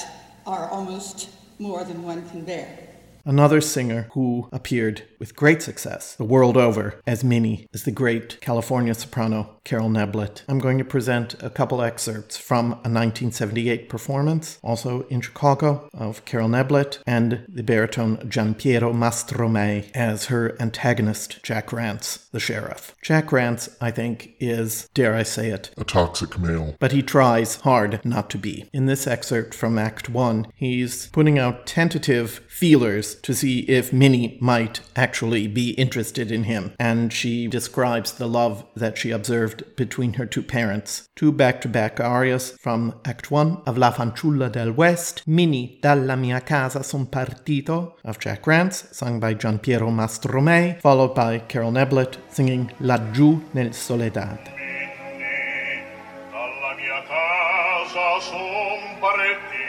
are 0.46 0.70
almost 0.70 1.30
more 1.60 1.84
than 1.84 2.04
one 2.04 2.28
can 2.30 2.44
bear. 2.44 2.89
Another 3.26 3.62
singer 3.62 4.10
who 4.14 4.50
appeared 4.52 5.04
with 5.20 5.36
great 5.36 5.62
success 5.62 6.16
the 6.16 6.24
world 6.24 6.58
over 6.58 7.00
as 7.06 7.24
Minnie 7.24 7.68
as 7.74 7.84
the 7.84 7.92
great 7.92 8.40
California 8.42 8.94
soprano 8.94 9.60
Carol 9.64 9.90
Neblett. 9.90 10.42
I'm 10.48 10.60
going 10.60 10.78
to 10.80 10.86
present 10.86 11.36
a 11.44 11.50
couple 11.50 11.82
excerpts 11.82 12.38
from 12.38 12.66
a 12.66 12.90
1978 12.90 13.90
performance, 13.90 14.58
also 14.64 15.02
in 15.08 15.22
Chicago, 15.22 15.88
of 15.94 16.26
Carol 16.26 16.50
Neblett 16.50 17.00
and 17.06 17.46
the 17.48 17.62
baritone 17.64 18.28
Gianpiero 18.30 18.94
Mastromei 18.94 19.92
as 19.94 20.26
her 20.26 20.60
antagonist 20.60 21.44
Jack 21.44 21.72
Rance, 21.72 22.30
the 22.32 22.40
sheriff. 22.40 22.96
Jack 23.04 23.32
Rance, 23.32 23.70
I 23.80 23.92
think, 23.92 24.34
is, 24.40 24.90
dare 24.94 25.14
I 25.14 25.24
say 25.24 25.50
it, 25.50 25.70
a 25.78 25.84
toxic 25.84 26.40
male. 26.40 26.76
but 26.80 26.92
he 26.92 27.04
tries 27.04 27.58
hard 27.58 28.04
not 28.04 28.30
to 28.32 28.38
be. 28.38 28.70
In 28.74 28.86
this 28.86 29.06
excerpt 29.06 29.54
from 29.54 29.78
Act 29.78 30.10
1, 30.10 30.48
he's 30.56 31.08
putting 31.08 31.38
out 31.38 31.68
tentative 31.68 32.42
feelers 32.48 33.09
to 33.16 33.34
see 33.34 33.60
if 33.62 33.94
Minnie 33.94 34.38
might 34.42 34.82
actually 34.96 35.48
be 35.48 35.72
interested 35.72 36.32
in 36.32 36.44
him, 36.44 36.74
and 36.80 37.12
she 37.12 37.48
describes 37.48 38.14
the 38.14 38.28
love 38.28 38.66
that 38.76 38.98
she 38.98 39.12
observed 39.12 39.64
between 39.76 40.14
her 40.14 40.26
two 40.26 40.44
parents. 40.44 41.08
Two 41.16 41.32
back 41.32 41.62
to 41.62 41.68
back 41.68 42.00
arias 42.00 42.52
from 42.60 43.00
Act 43.06 43.32
1 43.32 43.64
of 43.66 43.78
La 43.78 43.92
Fanciulla 43.92 44.52
del 44.52 44.72
West, 44.72 45.24
Minnie 45.28 45.80
dalla 45.82 46.16
mia 46.16 46.42
casa 46.42 46.84
son 46.84 47.06
partito 47.08 47.94
of 48.04 48.20
Jack 48.20 48.46
Rance, 48.48 48.88
sung 48.92 49.20
by 49.20 49.34
Gian 49.34 49.60
Piero 49.60 49.90
Mastromei, 49.90 50.80
followed 50.82 51.14
by 51.14 51.40
Carol 51.40 51.72
Neblett 51.72 52.18
singing 52.30 52.72
Laggiù 52.80 53.42
nel 53.54 53.74
Soledad. 53.74 54.40
Minni, 54.56 55.84
dalla 56.32 56.76
mia 56.76 57.02
casa 57.08 58.22
son 58.22 59.00
partito, 59.02 59.69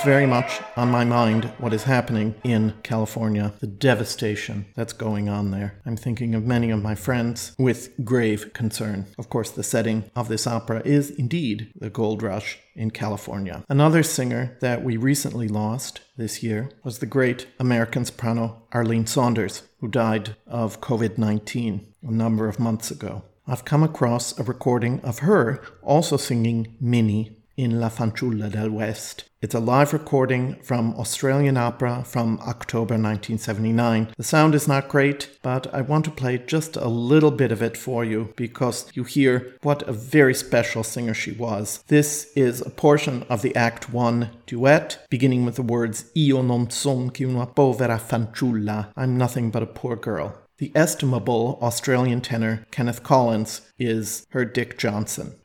It's 0.00 0.06
very 0.06 0.24
much 0.24 0.62
on 0.78 0.90
my 0.90 1.04
mind 1.04 1.44
what 1.58 1.74
is 1.74 1.82
happening 1.82 2.34
in 2.42 2.72
California, 2.82 3.52
the 3.60 3.66
devastation 3.66 4.64
that's 4.74 4.94
going 4.94 5.28
on 5.28 5.50
there. 5.50 5.78
I'm 5.84 5.98
thinking 5.98 6.34
of 6.34 6.46
many 6.46 6.70
of 6.70 6.82
my 6.82 6.94
friends 6.94 7.54
with 7.58 8.02
grave 8.02 8.54
concern. 8.54 9.08
Of 9.18 9.28
course, 9.28 9.50
the 9.50 9.62
setting 9.62 10.10
of 10.16 10.28
this 10.28 10.46
opera 10.46 10.80
is 10.86 11.10
indeed 11.10 11.70
the 11.78 11.90
gold 11.90 12.22
rush 12.22 12.58
in 12.74 12.92
California. 12.92 13.62
Another 13.68 14.02
singer 14.02 14.56
that 14.62 14.82
we 14.82 14.96
recently 14.96 15.48
lost 15.48 16.00
this 16.16 16.42
year 16.42 16.70
was 16.82 17.00
the 17.00 17.04
great 17.04 17.46
American 17.58 18.06
soprano 18.06 18.62
Arlene 18.72 19.06
Saunders, 19.06 19.64
who 19.80 19.88
died 19.88 20.34
of 20.46 20.80
COVID 20.80 21.18
19 21.18 21.86
a 22.04 22.10
number 22.10 22.48
of 22.48 22.58
months 22.58 22.90
ago. 22.90 23.24
I've 23.46 23.66
come 23.66 23.82
across 23.82 24.38
a 24.38 24.44
recording 24.44 25.00
of 25.00 25.18
her 25.18 25.60
also 25.82 26.16
singing 26.16 26.76
Minnie 26.80 27.36
in 27.60 27.78
La 27.78 27.90
Fanciulla 27.90 28.50
del 28.50 28.70
West. 28.70 29.24
It's 29.42 29.54
a 29.54 29.60
live 29.60 29.92
recording 29.92 30.54
from 30.62 30.94
Australian 30.94 31.58
Opera 31.58 32.04
from 32.04 32.38
October 32.40 32.94
1979. 32.94 34.14
The 34.16 34.22
sound 34.22 34.54
is 34.54 34.66
not 34.66 34.88
great, 34.88 35.28
but 35.42 35.66
I 35.74 35.82
want 35.82 36.06
to 36.06 36.10
play 36.10 36.38
just 36.38 36.76
a 36.76 36.88
little 36.88 37.30
bit 37.30 37.52
of 37.52 37.62
it 37.62 37.76
for 37.76 38.02
you 38.02 38.32
because 38.34 38.90
you 38.94 39.04
hear 39.04 39.54
what 39.62 39.82
a 39.82 39.92
very 39.92 40.34
special 40.34 40.82
singer 40.82 41.12
she 41.12 41.32
was. 41.32 41.84
This 41.88 42.32
is 42.34 42.62
a 42.62 42.70
portion 42.70 43.24
of 43.28 43.42
the 43.42 43.54
Act 43.54 43.92
1 43.92 44.30
duet, 44.46 45.06
beginning 45.10 45.44
with 45.44 45.56
the 45.56 45.62
words 45.62 46.10
Io 46.16 46.40
non 46.40 46.70
son 46.70 47.10
che 47.10 47.26
una 47.26 47.46
povera 47.46 47.98
fanciulla. 47.98 48.88
I'm 48.96 49.18
nothing 49.18 49.50
but 49.50 49.62
a 49.62 49.66
poor 49.66 49.96
girl. 49.96 50.34
The 50.56 50.72
estimable 50.74 51.58
Australian 51.62 52.20
tenor 52.20 52.66
Kenneth 52.70 53.02
Collins 53.02 53.62
is 53.78 54.26
her 54.30 54.44
Dick 54.44 54.78
Johnson. 54.78 55.39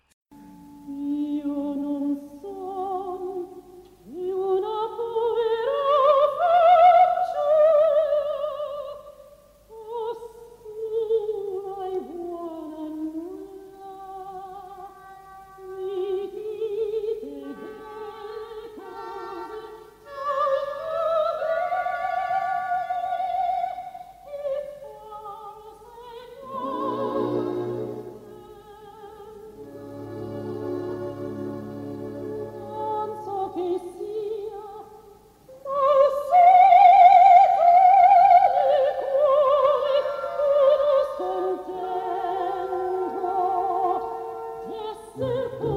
se 45.15 45.57
for. 45.57 45.74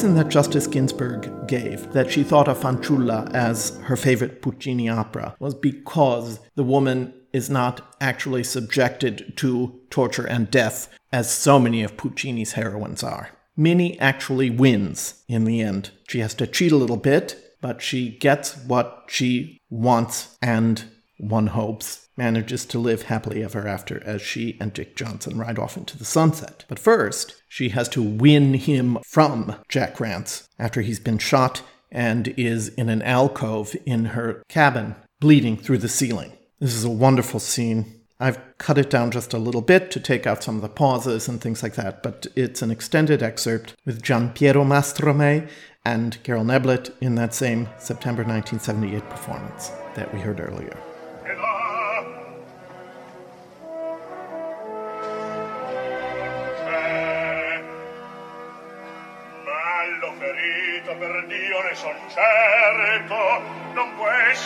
Reason 0.00 0.14
that 0.14 0.30
Justice 0.30 0.66
Ginsburg 0.66 1.46
gave 1.46 1.92
that 1.92 2.10
she 2.10 2.22
thought 2.22 2.48
of 2.48 2.58
Fanciulla 2.58 3.30
as 3.34 3.76
her 3.80 3.96
favorite 3.96 4.40
Puccini 4.40 4.88
opera 4.88 5.36
was 5.38 5.54
because 5.54 6.40
the 6.54 6.62
woman 6.62 7.12
is 7.34 7.50
not 7.50 7.94
actually 8.00 8.42
subjected 8.42 9.34
to 9.36 9.78
torture 9.90 10.24
and 10.24 10.50
death 10.50 10.88
as 11.12 11.30
so 11.30 11.58
many 11.58 11.82
of 11.82 11.98
Puccini's 11.98 12.52
heroines 12.52 13.02
are. 13.02 13.28
Minnie 13.58 14.00
actually 14.00 14.48
wins 14.48 15.22
in 15.28 15.44
the 15.44 15.60
end. 15.60 15.90
She 16.08 16.20
has 16.20 16.32
to 16.36 16.46
cheat 16.46 16.72
a 16.72 16.76
little 16.76 16.96
bit, 16.96 17.56
but 17.60 17.82
she 17.82 18.08
gets 18.08 18.56
what 18.56 19.04
she 19.06 19.60
wants 19.68 20.38
and 20.40 20.82
one 21.18 21.48
hopes 21.48 22.08
manages 22.20 22.66
to 22.66 22.78
live 22.78 23.04
happily 23.04 23.42
ever 23.42 23.66
after 23.66 24.04
as 24.04 24.20
she 24.20 24.58
and 24.60 24.74
Dick 24.74 24.94
Johnson 24.94 25.38
ride 25.38 25.58
off 25.58 25.78
into 25.78 25.96
the 25.96 26.04
sunset. 26.04 26.66
But 26.68 26.78
first, 26.78 27.42
she 27.48 27.70
has 27.70 27.88
to 27.90 28.02
win 28.02 28.52
him 28.52 28.98
from 29.06 29.56
Jack 29.70 29.98
Rance 29.98 30.46
after 30.58 30.82
he's 30.82 31.00
been 31.00 31.16
shot 31.16 31.62
and 31.90 32.28
is 32.36 32.68
in 32.68 32.90
an 32.90 33.00
alcove 33.00 33.74
in 33.86 34.04
her 34.16 34.42
cabin, 34.50 34.96
bleeding 35.18 35.56
through 35.56 35.78
the 35.78 35.88
ceiling. 35.88 36.32
This 36.58 36.74
is 36.74 36.84
a 36.84 36.90
wonderful 36.90 37.40
scene. 37.40 38.02
I've 38.20 38.38
cut 38.58 38.76
it 38.76 38.90
down 38.90 39.10
just 39.10 39.32
a 39.32 39.38
little 39.38 39.62
bit 39.62 39.90
to 39.92 39.98
take 39.98 40.26
out 40.26 40.44
some 40.44 40.56
of 40.56 40.62
the 40.62 40.68
pauses 40.68 41.26
and 41.26 41.40
things 41.40 41.62
like 41.62 41.76
that, 41.76 42.02
but 42.02 42.26
it's 42.36 42.60
an 42.60 42.70
extended 42.70 43.22
excerpt 43.22 43.74
with 43.86 44.02
Gian 44.02 44.28
Piero 44.34 44.62
Mastromei 44.62 45.48
and 45.86 46.22
Carol 46.22 46.44
Neblett 46.44 46.92
in 47.00 47.14
that 47.14 47.32
same 47.32 47.66
September 47.78 48.22
1978 48.24 49.08
performance 49.08 49.68
that 49.94 50.12
we 50.12 50.20
heard 50.20 50.38
earlier. 50.38 50.78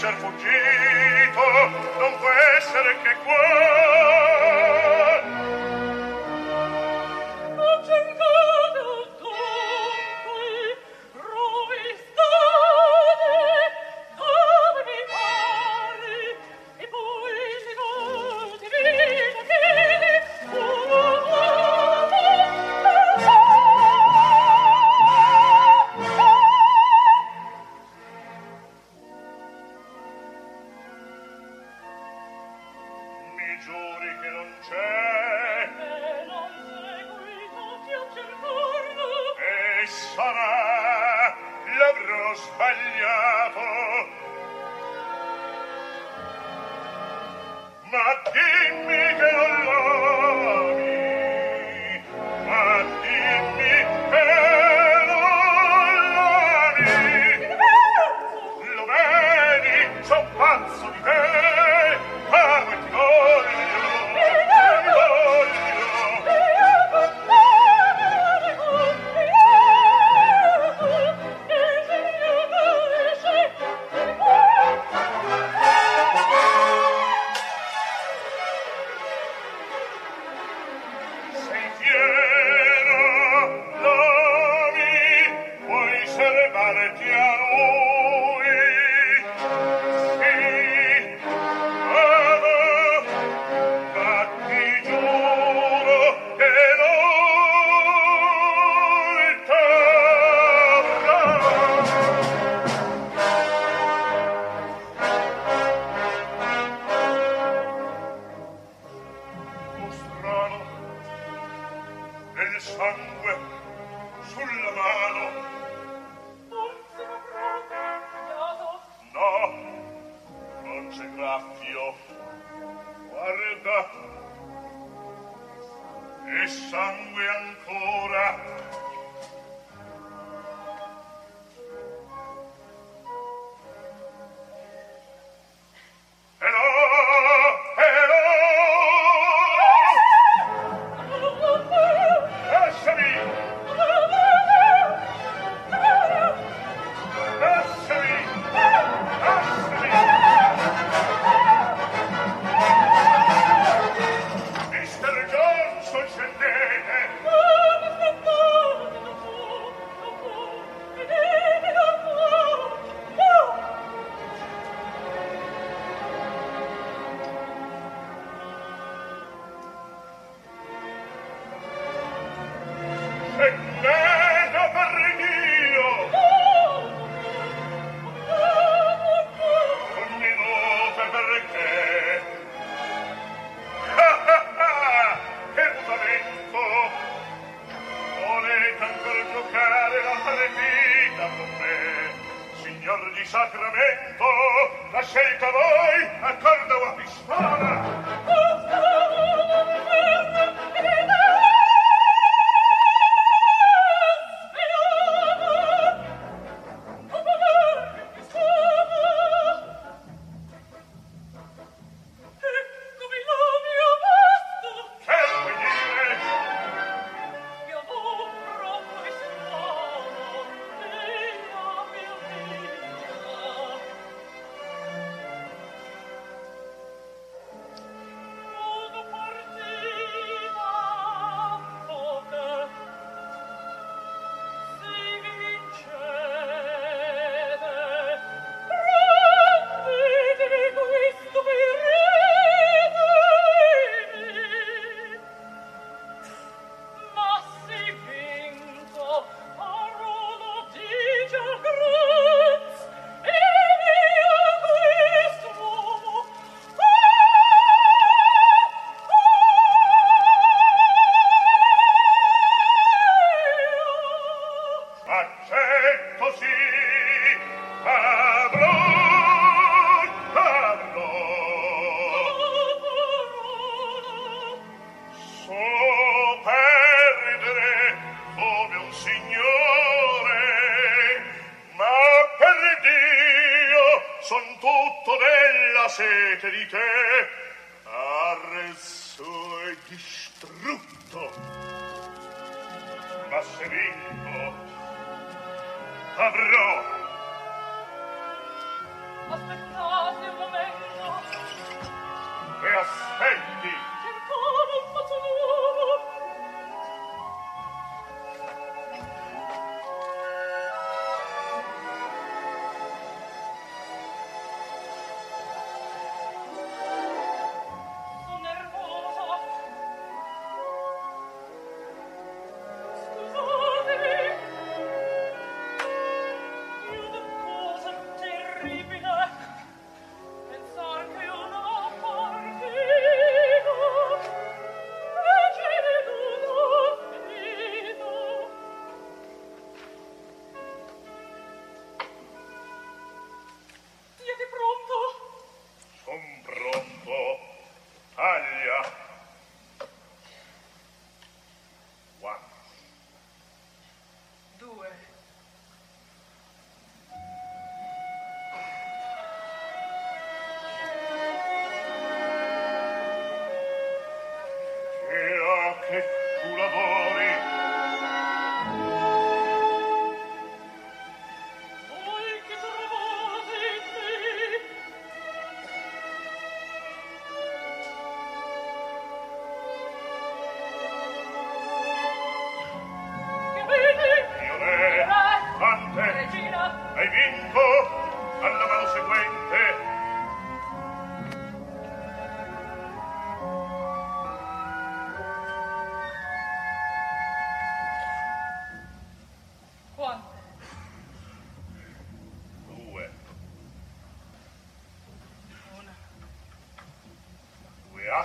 esser 0.05 0.14
fuggito 0.16 1.40
non 1.98 2.18
può 2.18 2.28
essere 2.59 2.96
che 3.02 3.16
qua. 3.24 4.24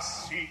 Due 0.00 0.49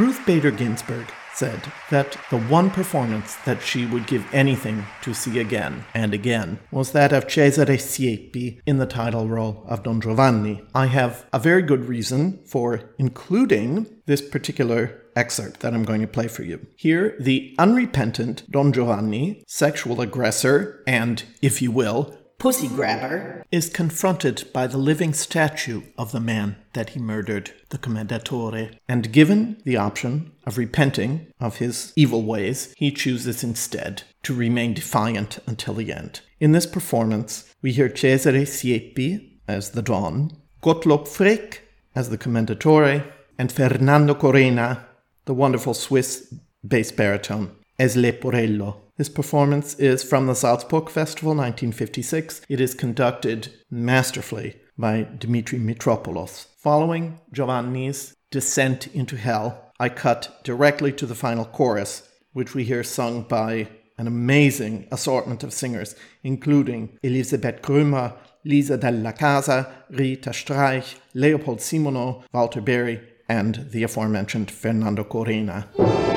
Ruth 0.00 0.24
Bader 0.24 0.50
Ginsburg 0.50 1.12
said 1.34 1.60
that 1.90 2.16
the 2.30 2.38
one 2.38 2.70
performance 2.70 3.34
that 3.44 3.60
she 3.60 3.84
would 3.84 4.06
give 4.06 4.26
anything 4.32 4.86
to 5.02 5.12
see 5.12 5.38
again 5.38 5.84
and 5.92 6.14
again 6.14 6.58
was 6.70 6.92
that 6.92 7.12
of 7.12 7.24
Cesare 7.24 7.76
Siepi 7.76 8.62
in 8.64 8.78
the 8.78 8.86
title 8.86 9.28
role 9.28 9.62
of 9.68 9.82
Don 9.82 10.00
Giovanni. 10.00 10.62
I 10.74 10.86
have 10.86 11.26
a 11.34 11.38
very 11.38 11.60
good 11.60 11.84
reason 11.84 12.42
for 12.46 12.94
including 12.98 13.88
this 14.06 14.22
particular 14.22 15.02
excerpt 15.14 15.60
that 15.60 15.74
I'm 15.74 15.84
going 15.84 16.00
to 16.00 16.06
play 16.06 16.28
for 16.28 16.44
you. 16.44 16.66
Here, 16.76 17.14
the 17.20 17.54
unrepentant 17.58 18.50
Don 18.50 18.72
Giovanni, 18.72 19.44
sexual 19.46 20.00
aggressor, 20.00 20.82
and, 20.86 21.22
if 21.42 21.60
you 21.60 21.70
will, 21.70 22.16
Pussy 22.40 22.68
grabber. 22.68 23.44
is 23.52 23.68
confronted 23.68 24.48
by 24.50 24.66
the 24.66 24.78
living 24.78 25.12
statue 25.12 25.82
of 25.98 26.10
the 26.10 26.20
man 26.20 26.56
that 26.72 26.90
he 26.90 26.98
murdered, 26.98 27.52
the 27.68 27.76
Commendatore, 27.76 28.74
and 28.88 29.12
given 29.12 29.58
the 29.66 29.76
option 29.76 30.32
of 30.46 30.56
repenting 30.56 31.26
of 31.38 31.58
his 31.58 31.92
evil 31.96 32.22
ways, 32.22 32.72
he 32.78 32.90
chooses 32.90 33.44
instead 33.44 34.04
to 34.22 34.32
remain 34.32 34.72
defiant 34.72 35.38
until 35.46 35.74
the 35.74 35.92
end. 35.92 36.22
In 36.40 36.52
this 36.52 36.64
performance, 36.64 37.54
we 37.60 37.72
hear 37.72 37.90
Cesare 37.90 38.46
Siepi 38.46 39.32
as 39.46 39.72
the 39.72 39.82
Don, 39.82 40.30
Gottlob 40.62 41.08
Frick 41.08 41.68
as 41.94 42.08
the 42.08 42.16
Commendatore, 42.16 43.04
and 43.38 43.52
Fernando 43.52 44.14
Corena, 44.14 44.86
the 45.26 45.34
wonderful 45.34 45.74
Swiss 45.74 46.32
bass 46.66 46.90
baritone, 46.90 47.54
as 47.78 47.96
Leporello. 47.96 48.76
This 49.00 49.08
performance 49.08 49.76
is 49.76 50.02
from 50.02 50.26
the 50.26 50.34
Salzburg 50.34 50.90
Festival 50.90 51.30
1956. 51.30 52.42
It 52.50 52.60
is 52.60 52.74
conducted 52.74 53.50
masterfully 53.70 54.56
by 54.76 55.08
Dmitri 55.18 55.58
Mitropoulos. 55.58 56.44
Following 56.58 57.18
Giovanni's 57.32 58.14
descent 58.30 58.88
into 58.88 59.16
hell, 59.16 59.72
I 59.80 59.88
cut 59.88 60.44
directly 60.44 60.92
to 60.92 61.06
the 61.06 61.14
final 61.14 61.46
chorus, 61.46 62.10
which 62.34 62.54
we 62.54 62.64
hear 62.64 62.84
sung 62.84 63.22
by 63.22 63.68
an 63.96 64.06
amazing 64.06 64.86
assortment 64.92 65.42
of 65.42 65.54
singers, 65.54 65.96
including 66.22 66.98
Elisabeth 67.02 67.62
Grümmer, 67.62 68.12
Lisa 68.44 68.76
Della 68.76 69.14
Casa, 69.14 69.72
Rita 69.88 70.28
Streich, 70.28 70.96
Leopold 71.14 71.60
Simoneau, 71.60 72.22
Walter 72.34 72.60
Berry, 72.60 73.00
and 73.30 73.70
the 73.70 73.82
aforementioned 73.82 74.50
Fernando 74.50 75.04
Corena. 75.04 76.09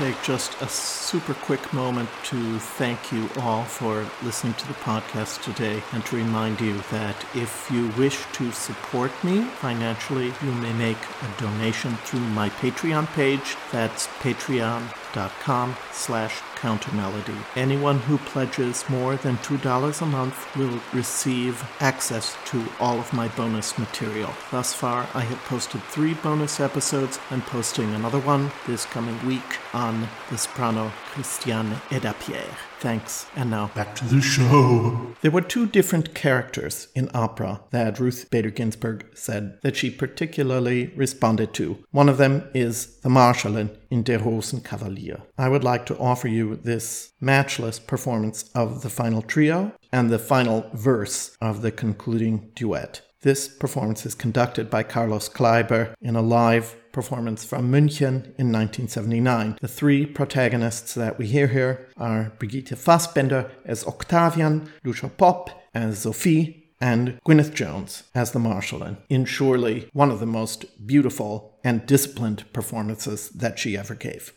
Take 0.00 0.22
just 0.22 0.58
a 0.62 0.68
super 0.68 1.34
quick 1.34 1.74
moment 1.74 2.08
to 2.24 2.58
thank 2.58 3.12
you 3.12 3.28
all 3.40 3.64
for 3.64 4.08
listening 4.22 4.54
to 4.54 4.66
the 4.66 4.72
podcast 4.74 5.42
today 5.42 5.82
and 5.92 6.02
to 6.06 6.16
remind 6.16 6.58
you 6.58 6.78
that 6.90 7.14
if 7.34 7.70
you 7.70 7.88
wish 7.98 8.24
to 8.32 8.50
support 8.50 9.12
me 9.22 9.42
financially, 9.42 10.32
you 10.42 10.52
may 10.52 10.72
make 10.72 10.96
a 10.96 11.40
donation 11.42 11.94
through 12.06 12.20
my 12.20 12.48
Patreon 12.48 13.12
page. 13.12 13.58
That's 13.72 14.06
patreon.com 14.22 15.76
slash 15.92 16.40
countermelody. 16.60 17.36
Anyone 17.56 17.98
who 18.00 18.18
pledges 18.18 18.88
more 18.88 19.16
than 19.16 19.36
$2 19.38 20.02
a 20.02 20.06
month 20.06 20.56
will 20.56 20.80
receive 20.92 21.64
access 21.80 22.36
to 22.46 22.64
all 22.78 22.98
of 22.98 23.12
my 23.12 23.28
bonus 23.28 23.78
material. 23.78 24.32
Thus 24.50 24.74
far, 24.74 25.08
I 25.14 25.20
have 25.20 25.42
posted 25.44 25.82
three 25.82 26.14
bonus 26.14 26.60
episodes. 26.60 27.18
I'm 27.30 27.42
posting 27.42 27.94
another 27.94 28.20
one 28.20 28.52
this 28.66 28.84
coming 28.84 29.24
week 29.26 29.58
on 29.72 30.08
the 30.28 30.38
soprano 30.38 30.92
Christiane 31.12 31.80
Eda-Pierre. 31.90 32.56
Thanks. 32.80 33.26
And 33.36 33.50
now 33.50 33.70
back 33.74 33.94
to 33.96 34.04
the 34.06 34.20
show. 34.20 35.14
There 35.20 35.30
were 35.30 35.42
two 35.42 35.66
different 35.66 36.14
characters 36.14 36.88
in 36.94 37.10
opera 37.12 37.60
that 37.70 37.98
Ruth 37.98 38.30
Bader 38.30 38.50
Ginsburg 38.50 39.04
said 39.14 39.58
that 39.62 39.76
she 39.76 39.90
particularly 39.90 40.92
responded 40.96 41.52
to. 41.54 41.84
One 41.90 42.08
of 42.08 42.16
them 42.16 42.48
is 42.54 42.96
the 43.00 43.10
Marschallin 43.10 43.76
in 43.90 44.02
Der 44.02 44.18
Rosenkavalier. 44.18 45.20
I 45.36 45.48
would 45.48 45.64
like 45.64 45.84
to 45.86 45.98
offer 45.98 46.28
you 46.28 46.56
this 46.56 47.12
matchless 47.20 47.78
performance 47.78 48.48
of 48.54 48.82
the 48.82 48.90
final 48.90 49.20
trio 49.20 49.72
and 49.92 50.08
the 50.08 50.18
final 50.18 50.70
verse 50.72 51.36
of 51.40 51.60
the 51.60 51.72
concluding 51.72 52.50
duet. 52.54 53.02
This 53.22 53.48
performance 53.48 54.06
is 54.06 54.14
conducted 54.14 54.70
by 54.70 54.82
Carlos 54.82 55.28
Kleiber 55.28 55.92
in 56.00 56.16
a 56.16 56.22
live 56.22 56.76
performance 56.92 57.44
from 57.44 57.70
München 57.70 58.34
in 58.38 58.52
1979. 58.52 59.58
The 59.60 59.68
three 59.68 60.06
protagonists 60.06 60.94
that 60.94 61.18
we 61.18 61.26
hear 61.26 61.48
here 61.48 61.88
are 61.96 62.32
Brigitte 62.38 62.78
Fassbaender 62.78 63.50
as 63.64 63.86
Octavian, 63.86 64.70
Lucia 64.84 65.08
Popp 65.08 65.50
as 65.74 66.00
Sophie, 66.00 66.60
and 66.80 67.20
Gwyneth 67.26 67.54
Jones 67.54 68.04
as 68.14 68.32
the 68.32 68.38
Marschallin, 68.38 68.96
in 69.08 69.24
surely 69.24 69.88
one 69.92 70.10
of 70.10 70.20
the 70.20 70.26
most 70.26 70.86
beautiful 70.86 71.58
and 71.62 71.84
disciplined 71.86 72.50
performances 72.52 73.28
that 73.30 73.58
she 73.58 73.76
ever 73.76 73.94
gave. 73.94 74.32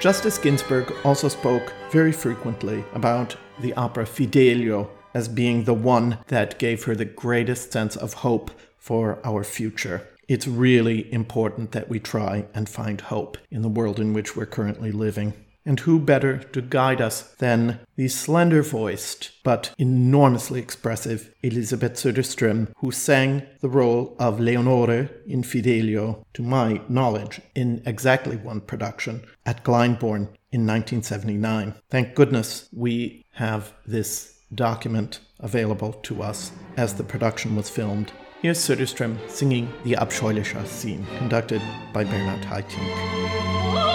Justice 0.00 0.38
Ginsburg 0.38 0.94
also 1.04 1.28
spoke 1.28 1.74
very 1.90 2.10
frequently 2.10 2.82
about 2.94 3.36
the 3.60 3.74
opera 3.74 4.06
Fidelio 4.06 4.90
as 5.12 5.28
being 5.28 5.64
the 5.64 5.74
one 5.74 6.16
that 6.28 6.58
gave 6.58 6.84
her 6.84 6.96
the 6.96 7.04
greatest 7.04 7.70
sense 7.70 7.96
of 7.96 8.14
hope 8.14 8.50
for 8.78 9.18
our 9.24 9.44
future. 9.44 10.08
It's 10.26 10.48
really 10.48 11.12
important 11.12 11.72
that 11.72 11.90
we 11.90 12.00
try 12.00 12.46
and 12.54 12.66
find 12.66 12.98
hope 12.98 13.36
in 13.50 13.60
the 13.60 13.68
world 13.68 14.00
in 14.00 14.14
which 14.14 14.34
we're 14.34 14.46
currently 14.46 14.90
living. 14.90 15.34
And 15.70 15.78
who 15.78 16.00
better 16.00 16.38
to 16.38 16.62
guide 16.62 17.00
us 17.00 17.22
than 17.38 17.78
the 17.94 18.08
slender 18.08 18.60
voiced 18.60 19.30
but 19.44 19.72
enormously 19.78 20.58
expressive 20.58 21.32
Elisabeth 21.44 21.92
Söderström, 21.92 22.72
who 22.78 22.90
sang 22.90 23.46
the 23.60 23.68
role 23.68 24.16
of 24.18 24.40
Leonore 24.40 25.08
in 25.28 25.44
Fidelio, 25.44 26.26
to 26.34 26.42
my 26.42 26.80
knowledge, 26.88 27.40
in 27.54 27.84
exactly 27.86 28.36
one 28.36 28.62
production 28.62 29.22
at 29.46 29.62
Glyndebourne 29.62 30.26
in 30.50 30.66
1979. 30.66 31.74
Thank 31.88 32.16
goodness 32.16 32.68
we 32.72 33.24
have 33.34 33.72
this 33.86 34.40
document 34.52 35.20
available 35.38 35.92
to 35.92 36.20
us 36.20 36.50
as 36.76 36.94
the 36.94 37.04
production 37.04 37.54
was 37.54 37.70
filmed. 37.70 38.10
Here's 38.42 38.58
Söderström 38.58 39.18
singing 39.30 39.72
the 39.84 39.92
Abscheulicher 39.92 40.66
scene, 40.66 41.06
conducted 41.18 41.62
by 41.92 42.02
Bernhard 42.02 42.42
Haitink. 42.42 43.89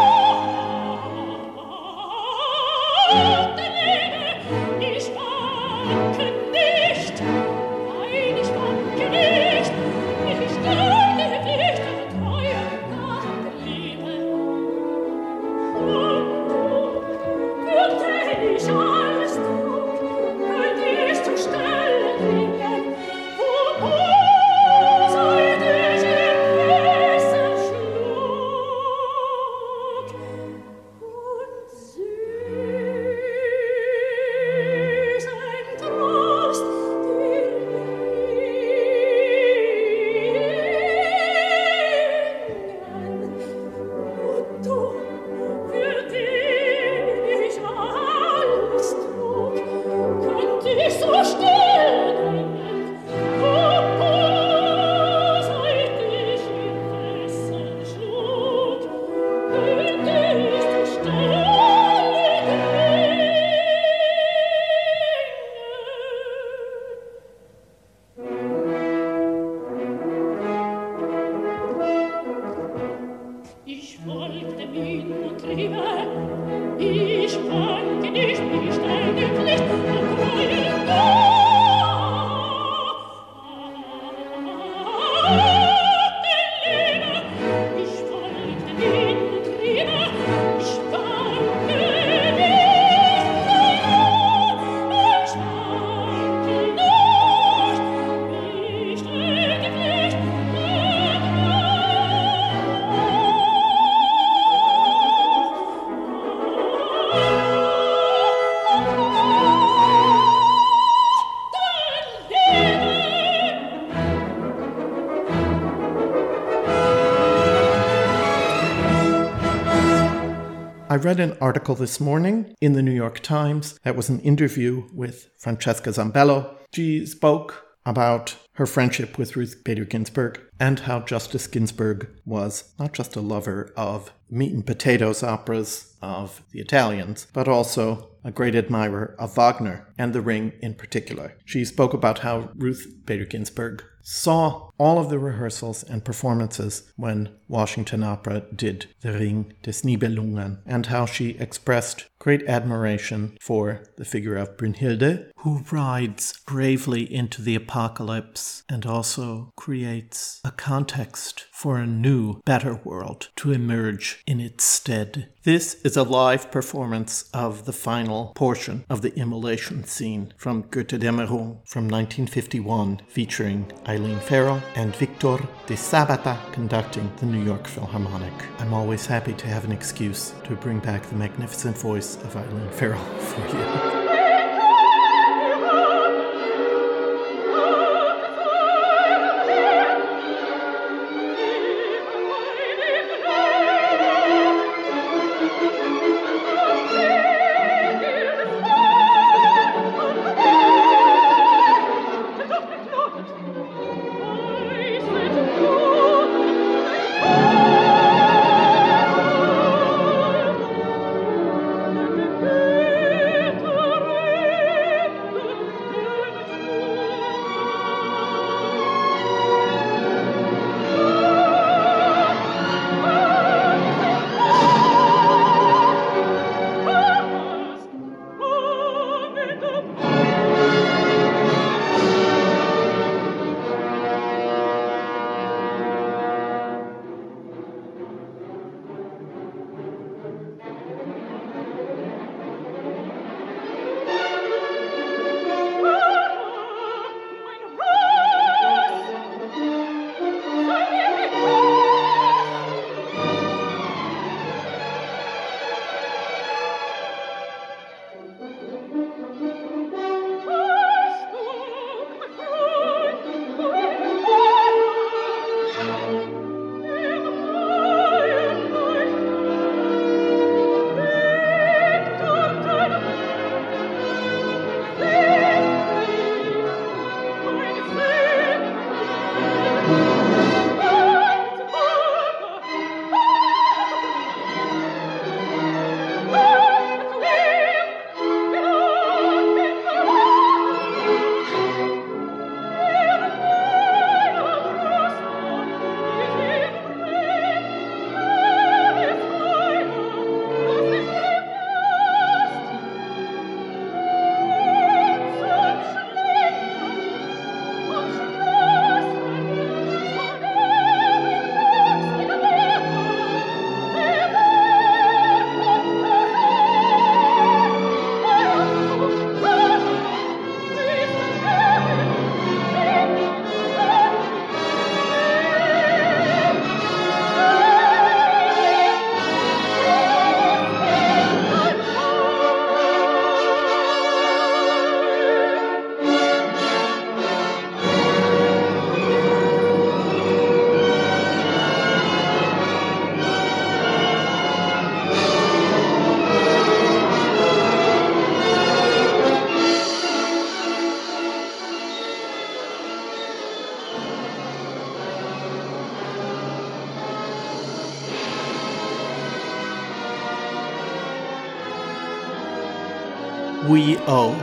Read 121.03 121.19
an 121.19 121.37
article 121.39 121.75
this 121.75 122.01
morning 122.01 122.53
in 122.59 122.73
the 122.73 122.81
New 122.81 122.91
York 122.91 123.21
Times 123.21 123.79
that 123.83 123.95
was 123.95 124.09
an 124.09 124.19
interview 124.19 124.83
with 124.93 125.29
Francesca 125.37 125.91
Zambello. 125.91 126.55
She 126.73 127.05
spoke 127.05 127.65
about 127.85 128.35
her 128.53 128.65
friendship 128.65 129.17
with 129.17 129.37
Ruth 129.37 129.63
Bader 129.63 129.85
Ginsburg 129.85 130.41
and 130.59 130.81
how 130.81 130.99
Justice 130.99 131.47
Ginsburg 131.47 132.09
was 132.25 132.73
not 132.77 132.93
just 132.93 133.15
a 133.15 133.21
lover 133.21 133.71
of 133.77 134.11
meat 134.29 134.51
and 134.51 134.65
potatoes 134.65 135.23
operas 135.23 135.95
of 136.01 136.43
the 136.51 136.59
Italians, 136.59 137.27
but 137.31 137.47
also 137.47 138.09
a 138.25 138.31
great 138.31 138.55
admirer 138.55 139.15
of 139.17 139.35
Wagner 139.35 139.87
and 139.97 140.11
The 140.11 140.21
Ring 140.21 140.51
in 140.61 140.73
particular. 140.73 141.37
She 141.45 141.63
spoke 141.63 141.93
about 141.93 142.19
how 142.19 142.49
Ruth 142.55 142.85
Bader 143.05 143.25
Ginsburg 143.25 143.83
saw 144.11 144.71
all 144.79 144.97
of 144.97 145.09
the 145.09 145.19
rehearsals 145.19 145.83
and 145.83 146.03
performances 146.03 146.91
when 146.95 147.29
Washington 147.47 148.01
Opera 148.01 148.43
did 148.55 148.87
The 149.01 149.13
Ring 149.13 149.53
des 149.61 149.83
Nibelungen, 149.83 150.57
and 150.65 150.87
how 150.87 151.05
she 151.05 151.37
expressed 151.37 152.08
great 152.19 152.43
admiration 152.43 153.37
for 153.39 153.81
the 153.95 154.05
figure 154.05 154.35
of 154.35 154.57
Brünnhilde, 154.57 155.31
who 155.37 155.63
rides 155.71 156.41
bravely 156.45 157.11
into 157.13 157.41
the 157.41 157.55
apocalypse 157.55 158.63
and 158.67 158.85
also 158.85 159.53
creates 159.55 160.41
a 160.43 160.51
context 160.51 161.45
for 161.53 161.77
a 161.77 161.87
new, 161.87 162.41
better 162.45 162.75
world 162.75 163.29
to 163.37 163.53
emerge 163.53 164.21
in 164.27 164.41
its 164.41 164.65
stead. 164.65 165.29
This 165.43 165.75
is 165.85 165.95
a 165.95 166.03
live 166.03 166.51
performance 166.51 167.29
of 167.33 167.65
the 167.65 167.73
final 167.73 168.33
portion 168.35 168.83
of 168.89 169.01
the 169.01 169.15
immolation 169.15 169.85
scene 169.85 170.33
from 170.37 170.63
Götterdämmerung 170.63 171.65
from 171.65 171.87
1951, 171.87 172.99
featuring 173.07 173.71
Eileen 173.87 174.19
Farrell 174.19 174.61
and 174.75 174.93
Victor 174.95 175.37
de 175.67 175.75
Sabata 175.75 176.37
conducting 176.51 177.09
the 177.17 177.25
New 177.25 177.41
York 177.41 177.65
Philharmonic. 177.67 178.33
I'm 178.59 178.73
always 178.73 179.05
happy 179.05 179.33
to 179.33 179.47
have 179.47 179.63
an 179.63 179.71
excuse 179.71 180.33
to 180.43 180.55
bring 180.57 180.79
back 180.79 181.03
the 181.03 181.15
magnificent 181.15 181.77
voice 181.77 182.08
of 182.17 182.35
Eileen 182.35 182.69
Farrell 182.71 182.99
for 183.19 183.41
you. 183.57 183.88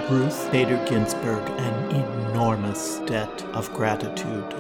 Ruth 0.09 0.53
Bader 0.53 0.81
Ginsburg 0.89 1.43
an 1.59 1.91
enormous 2.31 3.01
debt 3.07 3.43
of 3.55 3.73
gratitude. 3.75 4.55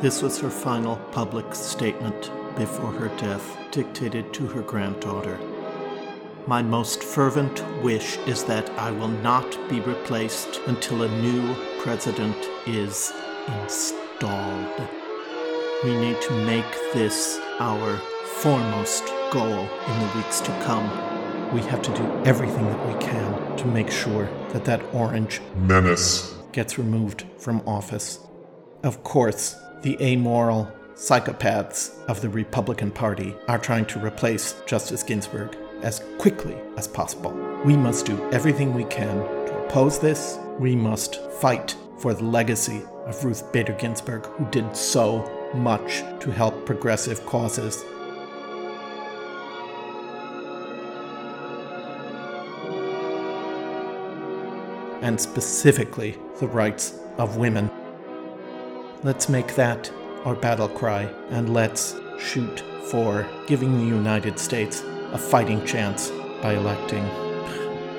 This 0.00 0.22
was 0.22 0.38
her 0.38 0.48
final 0.48 0.98
public 1.10 1.52
statement 1.52 2.30
before 2.56 2.92
her 2.92 3.08
death, 3.16 3.56
dictated 3.72 4.32
to 4.34 4.46
her 4.46 4.62
granddaughter. 4.62 5.36
My 6.46 6.62
most 6.62 7.02
fervent 7.02 7.64
wish 7.82 8.18
is 8.18 8.44
that 8.44 8.70
I 8.78 8.92
will 8.92 9.08
not 9.08 9.58
be 9.68 9.80
replaced 9.80 10.60
until 10.68 11.02
a 11.02 11.20
new 11.20 11.56
president 11.80 12.36
is 12.64 13.12
installed. 13.62 14.88
We 15.82 15.96
need 15.96 16.20
to 16.22 16.46
make 16.46 16.72
this 16.92 17.40
our 17.58 17.96
foremost 18.36 19.06
goal 19.32 19.68
in 19.88 20.00
the 20.00 20.12
weeks 20.14 20.38
to 20.42 20.52
come. 20.62 21.13
We 21.54 21.60
have 21.62 21.82
to 21.82 21.94
do 21.94 22.04
everything 22.24 22.66
that 22.66 22.88
we 22.88 23.00
can 23.00 23.56
to 23.58 23.66
make 23.66 23.88
sure 23.88 24.28
that 24.48 24.64
that 24.64 24.82
orange 24.92 25.40
Menace. 25.54 26.34
gets 26.50 26.78
removed 26.78 27.26
from 27.38 27.62
office. 27.64 28.18
Of 28.82 29.04
course, 29.04 29.54
the 29.82 29.96
amoral 30.02 30.68
psychopaths 30.96 31.96
of 32.06 32.20
the 32.20 32.28
Republican 32.28 32.90
Party 32.90 33.36
are 33.46 33.60
trying 33.60 33.86
to 33.86 34.04
replace 34.04 34.60
Justice 34.66 35.04
Ginsburg 35.04 35.56
as 35.82 36.02
quickly 36.18 36.56
as 36.76 36.88
possible. 36.88 37.32
We 37.64 37.76
must 37.76 38.04
do 38.04 38.20
everything 38.32 38.74
we 38.74 38.84
can 38.86 39.18
to 39.18 39.64
oppose 39.64 40.00
this. 40.00 40.40
We 40.58 40.74
must 40.74 41.20
fight 41.34 41.76
for 41.98 42.14
the 42.14 42.24
legacy 42.24 42.82
of 43.06 43.24
Ruth 43.24 43.52
Bader 43.52 43.74
Ginsburg, 43.74 44.26
who 44.26 44.44
did 44.50 44.76
so 44.76 45.22
much 45.54 46.02
to 46.18 46.32
help 46.32 46.66
progressive 46.66 47.24
causes. 47.26 47.84
And 55.04 55.20
specifically 55.20 56.18
the 56.40 56.48
rights 56.48 56.98
of 57.18 57.36
women. 57.36 57.70
Let's 59.02 59.28
make 59.28 59.54
that 59.54 59.92
our 60.24 60.34
battle 60.34 60.68
cry 60.68 61.02
and 61.28 61.52
let's 61.52 61.94
shoot 62.18 62.64
for 62.90 63.26
giving 63.46 63.78
the 63.78 63.84
United 63.84 64.38
States 64.38 64.82
a 65.12 65.18
fighting 65.18 65.64
chance 65.66 66.10
by 66.42 66.54
electing 66.54 67.04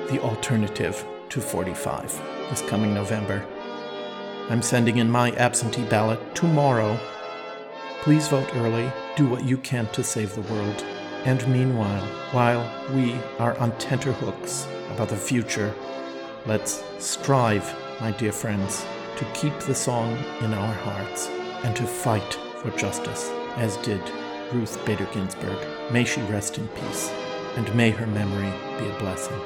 the 0.08 0.20
alternative 0.20 1.04
to 1.28 1.40
45 1.40 2.20
this 2.50 2.62
coming 2.62 2.92
November. 2.92 3.46
I'm 4.50 4.62
sending 4.62 4.98
in 4.98 5.10
my 5.10 5.30
absentee 5.32 5.84
ballot 5.84 6.34
tomorrow. 6.34 6.98
Please 8.02 8.28
vote 8.28 8.48
early, 8.56 8.90
do 9.16 9.28
what 9.28 9.44
you 9.44 9.58
can 9.58 9.86
to 9.92 10.04
save 10.04 10.34
the 10.34 10.52
world. 10.52 10.84
And 11.24 11.46
meanwhile, 11.48 12.04
while 12.32 12.68
we 12.94 13.14
are 13.38 13.56
on 13.58 13.76
tenterhooks 13.78 14.66
about 14.92 15.08
the 15.08 15.16
future, 15.16 15.74
let's 16.46 16.84
strive, 16.98 17.74
my 18.00 18.12
dear 18.12 18.32
friends, 18.32 18.84
to 19.16 19.24
keep 19.34 19.58
the 19.60 19.74
song 19.74 20.16
in 20.40 20.54
our 20.54 20.74
hearts 20.74 21.28
and 21.64 21.74
to 21.76 21.84
fight 21.84 22.34
for 22.60 22.70
justice, 22.72 23.30
as 23.56 23.76
did 23.78 24.00
Ruth 24.52 24.84
Bader 24.86 25.08
Ginsburg. 25.12 25.58
May 25.90 26.04
she 26.04 26.22
rest 26.22 26.58
in 26.58 26.68
peace, 26.68 27.10
and 27.56 27.74
may 27.74 27.90
her 27.90 28.06
memory 28.06 28.52
be 28.78 28.88
a 28.88 28.98
blessing. 28.98 29.40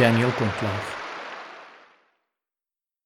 Daniel 0.00 0.32
Gundlach. 0.38 0.99